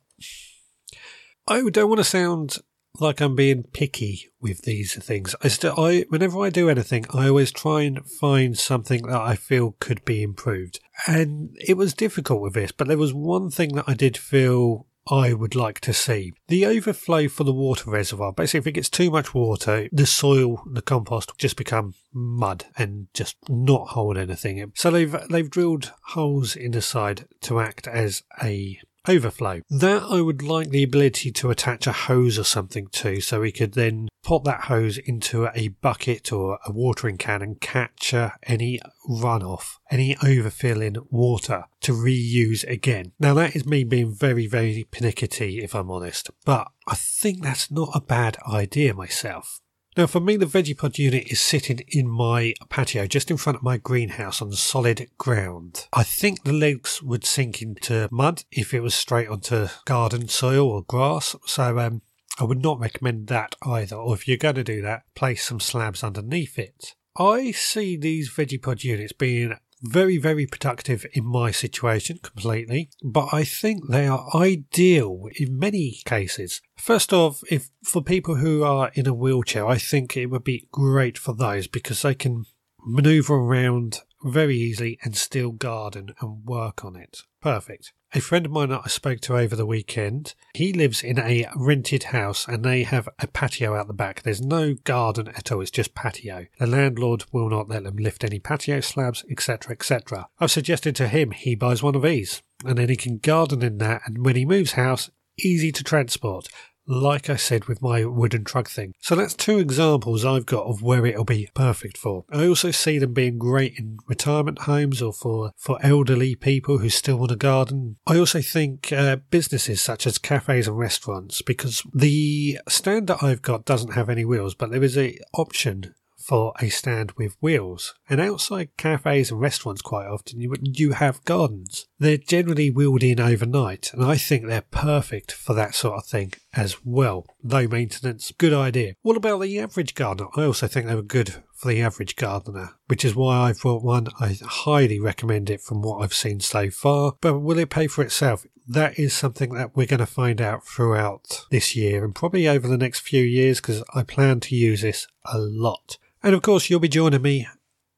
I 1.48 1.68
don't 1.68 1.88
want 1.88 1.98
to 1.98 2.04
sound 2.04 2.58
like 3.00 3.20
I'm 3.20 3.34
being 3.34 3.64
picky 3.64 4.30
with 4.40 4.62
these 4.62 4.94
things. 5.02 5.34
I 5.42 5.48
still, 5.48 5.74
I, 5.78 6.04
whenever 6.08 6.40
I 6.42 6.50
do 6.50 6.68
anything, 6.68 7.06
I 7.10 7.28
always 7.28 7.50
try 7.50 7.82
and 7.82 8.06
find 8.06 8.56
something 8.56 9.02
that 9.06 9.20
I 9.20 9.34
feel 9.36 9.76
could 9.80 10.04
be 10.04 10.22
improved. 10.22 10.80
And 11.06 11.56
it 11.66 11.76
was 11.76 11.94
difficult 11.94 12.40
with 12.40 12.54
this, 12.54 12.72
but 12.72 12.88
there 12.88 12.98
was 12.98 13.12
one 13.12 13.50
thing 13.50 13.74
that 13.74 13.84
I 13.88 13.94
did 13.94 14.16
feel 14.16 14.86
I 15.10 15.34
would 15.34 15.54
like 15.54 15.80
to 15.80 15.92
see. 15.92 16.32
The 16.48 16.64
overflow 16.64 17.28
for 17.28 17.44
the 17.44 17.52
water 17.52 17.90
reservoir. 17.90 18.32
Basically, 18.32 18.58
if 18.60 18.66
it 18.68 18.72
gets 18.72 18.88
too 18.88 19.10
much 19.10 19.34
water, 19.34 19.88
the 19.92 20.06
soil, 20.06 20.62
the 20.70 20.80
compost 20.80 21.32
just 21.36 21.56
become 21.56 21.94
mud 22.12 22.64
and 22.78 23.08
just 23.12 23.36
not 23.48 23.88
hold 23.88 24.16
anything. 24.16 24.72
So 24.74 24.90
they've, 24.90 25.14
they've 25.28 25.50
drilled 25.50 25.92
holes 26.08 26.56
in 26.56 26.70
the 26.70 26.80
side 26.80 27.26
to 27.42 27.60
act 27.60 27.86
as 27.86 28.22
a 28.42 28.78
overflow. 29.08 29.60
That 29.70 30.02
I 30.02 30.20
would 30.20 30.42
like 30.42 30.70
the 30.70 30.82
ability 30.82 31.30
to 31.32 31.50
attach 31.50 31.86
a 31.86 31.92
hose 31.92 32.38
or 32.38 32.44
something 32.44 32.88
to, 32.88 33.20
so 33.20 33.40
we 33.40 33.52
could 33.52 33.74
then 33.74 34.08
put 34.22 34.44
that 34.44 34.62
hose 34.62 34.98
into 34.98 35.48
a 35.54 35.68
bucket 35.68 36.32
or 36.32 36.58
a 36.66 36.72
watering 36.72 37.18
can 37.18 37.42
and 37.42 37.60
capture 37.60 38.32
any 38.44 38.80
runoff, 39.08 39.76
any 39.90 40.14
overfilling 40.16 40.96
water 41.10 41.64
to 41.82 41.92
reuse 41.92 42.66
again. 42.68 43.12
Now 43.20 43.34
that 43.34 43.54
is 43.54 43.66
me 43.66 43.84
being 43.84 44.14
very, 44.14 44.46
very 44.46 44.86
pernickety 44.90 45.62
if 45.62 45.74
I'm 45.74 45.90
honest, 45.90 46.30
but 46.44 46.68
I 46.86 46.94
think 46.94 47.42
that's 47.42 47.70
not 47.70 47.90
a 47.94 48.00
bad 48.00 48.38
idea 48.48 48.94
myself. 48.94 49.60
Now, 49.96 50.08
for 50.08 50.18
me, 50.18 50.36
the 50.36 50.46
Vegepod 50.46 50.98
unit 50.98 51.28
is 51.30 51.40
sitting 51.40 51.80
in 51.86 52.08
my 52.08 52.54
patio 52.68 53.06
just 53.06 53.30
in 53.30 53.36
front 53.36 53.58
of 53.58 53.62
my 53.62 53.76
greenhouse 53.76 54.42
on 54.42 54.50
solid 54.52 55.08
ground. 55.18 55.86
I 55.92 56.02
think 56.02 56.42
the 56.42 56.52
legs 56.52 57.00
would 57.00 57.24
sink 57.24 57.62
into 57.62 58.08
mud 58.10 58.42
if 58.50 58.74
it 58.74 58.80
was 58.80 58.94
straight 58.94 59.28
onto 59.28 59.68
garden 59.84 60.26
soil 60.28 60.68
or 60.68 60.82
grass, 60.82 61.36
so 61.46 61.78
um, 61.78 62.02
I 62.40 62.44
would 62.44 62.60
not 62.60 62.80
recommend 62.80 63.28
that 63.28 63.54
either. 63.62 63.94
Or 63.94 64.14
if 64.14 64.26
you're 64.26 64.36
going 64.36 64.56
to 64.56 64.64
do 64.64 64.82
that, 64.82 65.04
place 65.14 65.46
some 65.46 65.60
slabs 65.60 66.02
underneath 66.02 66.58
it. 66.58 66.94
I 67.16 67.52
see 67.52 67.96
these 67.96 68.28
Vegepod 68.28 68.82
units 68.82 69.12
being 69.12 69.54
very, 69.84 70.16
very 70.16 70.46
productive 70.46 71.06
in 71.12 71.24
my 71.24 71.50
situation 71.50 72.18
completely, 72.22 72.90
but 73.02 73.28
I 73.32 73.44
think 73.44 73.88
they 73.88 74.06
are 74.06 74.28
ideal 74.34 75.28
in 75.38 75.58
many 75.58 76.00
cases. 76.04 76.60
First 76.76 77.12
off, 77.12 77.42
if 77.50 77.70
for 77.84 78.02
people 78.02 78.36
who 78.36 78.64
are 78.64 78.90
in 78.94 79.06
a 79.06 79.14
wheelchair, 79.14 79.66
I 79.66 79.78
think 79.78 80.16
it 80.16 80.26
would 80.26 80.44
be 80.44 80.68
great 80.72 81.18
for 81.18 81.34
those 81.34 81.66
because 81.66 82.02
they 82.02 82.14
can 82.14 82.44
maneuver 82.84 83.34
around 83.34 84.00
very 84.24 84.56
easily 84.56 84.98
and 85.02 85.16
still 85.16 85.52
garden 85.52 86.14
and 86.20 86.44
work 86.44 86.84
on 86.84 86.96
it. 86.96 87.20
Perfect. 87.42 87.92
A 88.16 88.20
friend 88.20 88.46
of 88.46 88.52
mine 88.52 88.68
that 88.68 88.82
I 88.84 88.88
spoke 88.88 89.18
to 89.22 89.36
over 89.36 89.56
the 89.56 89.66
weekend, 89.66 90.34
he 90.54 90.72
lives 90.72 91.02
in 91.02 91.18
a 91.18 91.48
rented 91.56 92.04
house 92.04 92.46
and 92.46 92.64
they 92.64 92.84
have 92.84 93.08
a 93.18 93.26
patio 93.26 93.74
out 93.74 93.88
the 93.88 93.92
back. 93.92 94.22
There's 94.22 94.40
no 94.40 94.74
garden 94.84 95.26
at 95.34 95.50
all, 95.50 95.60
it's 95.60 95.70
just 95.72 95.96
patio. 95.96 96.46
The 96.60 96.68
landlord 96.68 97.24
will 97.32 97.48
not 97.48 97.68
let 97.68 97.82
them 97.82 97.96
lift 97.96 98.22
any 98.22 98.38
patio 98.38 98.78
slabs, 98.78 99.24
etc., 99.28 99.72
etc. 99.72 100.28
I've 100.38 100.52
suggested 100.52 100.94
to 100.94 101.08
him 101.08 101.32
he 101.32 101.56
buys 101.56 101.82
one 101.82 101.96
of 101.96 102.02
these 102.02 102.40
and 102.64 102.78
then 102.78 102.88
he 102.88 102.94
can 102.94 103.18
garden 103.18 103.62
in 103.62 103.78
that 103.78 104.02
and 104.06 104.24
when 104.24 104.36
he 104.36 104.44
moves 104.44 104.74
house, 104.74 105.10
easy 105.36 105.72
to 105.72 105.82
transport 105.82 106.46
like 106.86 107.30
I 107.30 107.36
said 107.36 107.66
with 107.66 107.82
my 107.82 108.04
wooden 108.04 108.44
truck 108.44 108.68
thing. 108.68 108.94
So 109.00 109.14
that's 109.14 109.34
two 109.34 109.58
examples 109.58 110.24
I've 110.24 110.46
got 110.46 110.66
of 110.66 110.82
where 110.82 111.06
it'll 111.06 111.24
be 111.24 111.48
perfect 111.54 111.96
for. 111.96 112.24
I 112.30 112.46
also 112.46 112.70
see 112.70 112.98
them 112.98 113.12
being 113.12 113.38
great 113.38 113.78
in 113.78 113.98
retirement 114.06 114.60
homes 114.60 115.00
or 115.00 115.12
for, 115.12 115.52
for 115.56 115.78
elderly 115.82 116.34
people 116.34 116.78
who 116.78 116.88
still 116.88 117.16
want 117.16 117.32
a 117.32 117.36
garden. 117.36 117.96
I 118.06 118.18
also 118.18 118.40
think 118.40 118.92
uh, 118.92 119.16
businesses 119.30 119.80
such 119.80 120.06
as 120.06 120.18
cafes 120.18 120.68
and 120.68 120.78
restaurants, 120.78 121.42
because 121.42 121.82
the 121.92 122.58
stand 122.68 123.06
that 123.08 123.22
I've 123.22 123.42
got 123.42 123.64
doesn't 123.64 123.92
have 123.92 124.08
any 124.08 124.24
wheels, 124.24 124.54
but 124.54 124.70
there 124.70 124.84
is 124.84 124.98
a 124.98 125.18
option 125.34 125.94
for 126.24 126.54
a 126.58 126.70
stand 126.70 127.12
with 127.12 127.36
wheels. 127.40 127.94
And 128.08 128.18
outside 128.18 128.76
cafes 128.78 129.30
and 129.30 129.40
restaurants, 129.40 129.82
quite 129.82 130.06
often, 130.06 130.40
you, 130.40 130.54
you 130.62 130.92
have 130.92 131.24
gardens. 131.26 131.86
They're 131.98 132.16
generally 132.16 132.70
wheeled 132.70 133.02
in 133.02 133.20
overnight, 133.20 133.92
and 133.92 134.02
I 134.02 134.16
think 134.16 134.46
they're 134.46 134.62
perfect 134.62 135.32
for 135.32 135.52
that 135.54 135.74
sort 135.74 135.98
of 135.98 136.06
thing 136.06 136.32
as 136.54 136.78
well. 136.82 137.26
Low 137.42 137.68
maintenance, 137.68 138.32
good 138.38 138.54
idea. 138.54 138.94
What 139.02 139.18
about 139.18 139.42
the 139.42 139.58
average 139.58 139.94
gardener? 139.94 140.30
I 140.34 140.44
also 140.44 140.66
think 140.66 140.86
they 140.86 140.94
were 140.94 141.02
good 141.02 141.42
for 141.52 141.68
the 141.68 141.82
average 141.82 142.16
gardener, 142.16 142.70
which 142.86 143.04
is 143.04 143.14
why 143.14 143.36
I've 143.36 143.60
bought 143.60 143.82
one. 143.82 144.08
I 144.18 144.38
highly 144.42 144.98
recommend 144.98 145.50
it 145.50 145.60
from 145.60 145.82
what 145.82 146.02
I've 146.02 146.14
seen 146.14 146.40
so 146.40 146.70
far. 146.70 147.16
But 147.20 147.40
will 147.40 147.58
it 147.58 147.70
pay 147.70 147.86
for 147.86 148.02
itself? 148.02 148.46
That 148.66 148.98
is 148.98 149.12
something 149.12 149.52
that 149.54 149.76
we're 149.76 149.86
going 149.86 150.00
to 150.00 150.06
find 150.06 150.40
out 150.40 150.66
throughout 150.66 151.44
this 151.50 151.76
year 151.76 152.02
and 152.02 152.14
probably 152.14 152.48
over 152.48 152.66
the 152.66 152.78
next 152.78 153.00
few 153.00 153.22
years 153.22 153.60
because 153.60 153.84
I 153.94 154.04
plan 154.04 154.40
to 154.40 154.56
use 154.56 154.80
this 154.80 155.06
a 155.26 155.38
lot. 155.38 155.98
And 156.24 156.34
of 156.34 156.40
course, 156.40 156.70
you'll 156.70 156.80
be 156.80 156.88
joining 156.88 157.20
me 157.20 157.46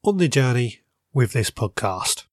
on 0.02 0.16
the 0.16 0.26
journey 0.26 0.80
with 1.14 1.32
this 1.32 1.48
podcast. 1.52 2.24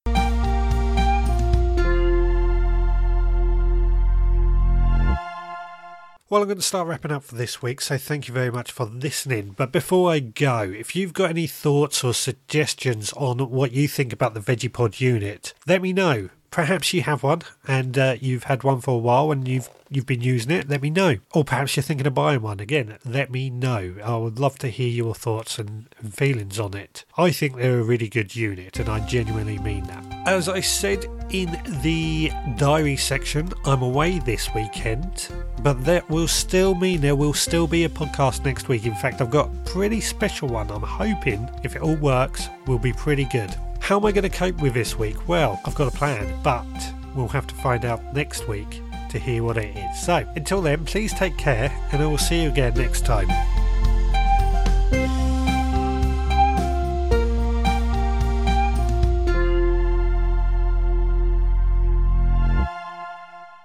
Well, 6.32 6.42
I'm 6.42 6.48
going 6.48 6.58
to 6.58 6.64
start 6.64 6.88
wrapping 6.88 7.12
up 7.12 7.24
for 7.24 7.36
this 7.36 7.62
week, 7.62 7.80
so 7.80 8.00
thank 8.00 8.28
you 8.28 8.34
very 8.34 8.50
much 8.50 8.72
for 8.72 8.86
listening. 8.86 9.54
But 9.56 9.72
before 9.72 10.10
I 10.10 10.18
go, 10.18 10.62
if 10.62 10.96
you've 10.96 11.14
got 11.14 11.30
any 11.30 11.46
thoughts 11.46 12.04
or 12.04 12.16
suggestions 12.16 13.14
on 13.14 13.38
what 13.52 13.72
you 13.72 13.88
think 13.88 14.12
about 14.12 14.34
the 14.34 14.40
Vegepod 14.40 15.00
unit, 15.00 15.54
let 15.68 15.84
me 15.84 15.94
know 15.94 16.30
perhaps 16.54 16.94
you 16.94 17.02
have 17.02 17.24
one 17.24 17.42
and 17.68 17.98
uh, 17.98 18.16
you've 18.22 18.44
had 18.44 18.64
one 18.64 18.80
for 18.80 18.92
a 18.92 18.98
while 18.98 19.32
and 19.32 19.48
you've 19.48 19.70
you've 19.90 20.06
been 20.06 20.22
using 20.22 20.52
it. 20.52 20.70
Let 20.70 20.84
me 20.84 20.92
know. 20.92 21.18
Or 21.34 21.44
perhaps 21.44 21.76
you're 21.76 21.84
thinking 21.84 22.06
of 22.06 22.14
buying 22.14 22.44
one. 22.44 22.60
Again 22.60 22.98
let 23.04 23.32
me 23.32 23.50
know. 23.50 23.96
I 24.04 24.18
would 24.18 24.38
love 24.38 24.60
to 24.60 24.68
hear 24.68 24.88
your 24.88 25.16
thoughts 25.16 25.58
and, 25.58 25.88
and 26.00 26.14
feelings 26.14 26.60
on 26.60 26.76
it. 26.76 27.06
I 27.18 27.32
think 27.32 27.56
they're 27.56 27.80
a 27.80 27.84
really 27.84 28.08
good 28.08 28.36
unit 28.36 28.80
and 28.80 28.88
i 28.88 29.00
genuinely 29.08 29.58
mean 29.58 29.86
that. 29.86 30.06
As 30.28 30.48
i 30.48 30.60
said 30.60 31.06
in 31.34 31.60
the 31.82 32.32
diary 32.58 32.96
section 32.96 33.52
i'm 33.66 33.82
away 33.82 34.20
this 34.20 34.48
weekend 34.54 35.30
but 35.62 35.84
that 35.84 36.08
will 36.10 36.28
still 36.28 36.76
mean 36.76 37.02
there 37.02 37.16
will 37.16 37.34
still 37.34 37.68
be 37.68 37.84
a 37.84 37.90
podcast 37.90 38.46
next 38.46 38.70
week 38.70 38.86
in 38.86 38.96
fact 38.96 39.20
i've 39.20 39.32
got 39.32 39.48
a 39.48 39.70
pretty 39.70 40.00
special 40.00 40.48
one 40.48 40.70
i'm 40.72 40.82
hoping 40.82 41.50
if 41.64 41.76
it 41.76 41.82
all 41.82 41.96
works 41.96 42.48
will 42.68 42.80
be 42.80 42.94
pretty 42.94 43.26
good 43.26 43.54
how 43.84 43.98
am 43.98 44.06
I 44.06 44.14
going 44.14 44.24
to 44.24 44.30
cope 44.30 44.62
with 44.62 44.74
this 44.74 44.98
week? 44.98 45.28
Well, 45.28 45.60
I've 45.66 45.76
got 45.76 45.94
a 45.94 45.98
plan, 45.98 46.42
but 46.42 46.66
we'll 47.14 47.28
have 47.28 47.46
to 47.48 47.56
find 47.56 47.84
out 47.84 48.14
next 48.14 48.48
week 48.48 48.82
to 49.10 49.20
hear 49.20 49.44
what 49.44 49.58
it 49.58 49.76
is. 49.76 50.02
So, 50.02 50.26
until 50.38 50.62
then, 50.62 50.86
please 50.86 51.14
take 51.14 51.38
care, 51.38 51.70
and 51.92 52.02
I 52.02 52.06
will 52.06 52.18
see 52.18 52.44
you 52.44 52.48
again 52.48 52.76
next 52.76 53.06
time. 53.06 53.28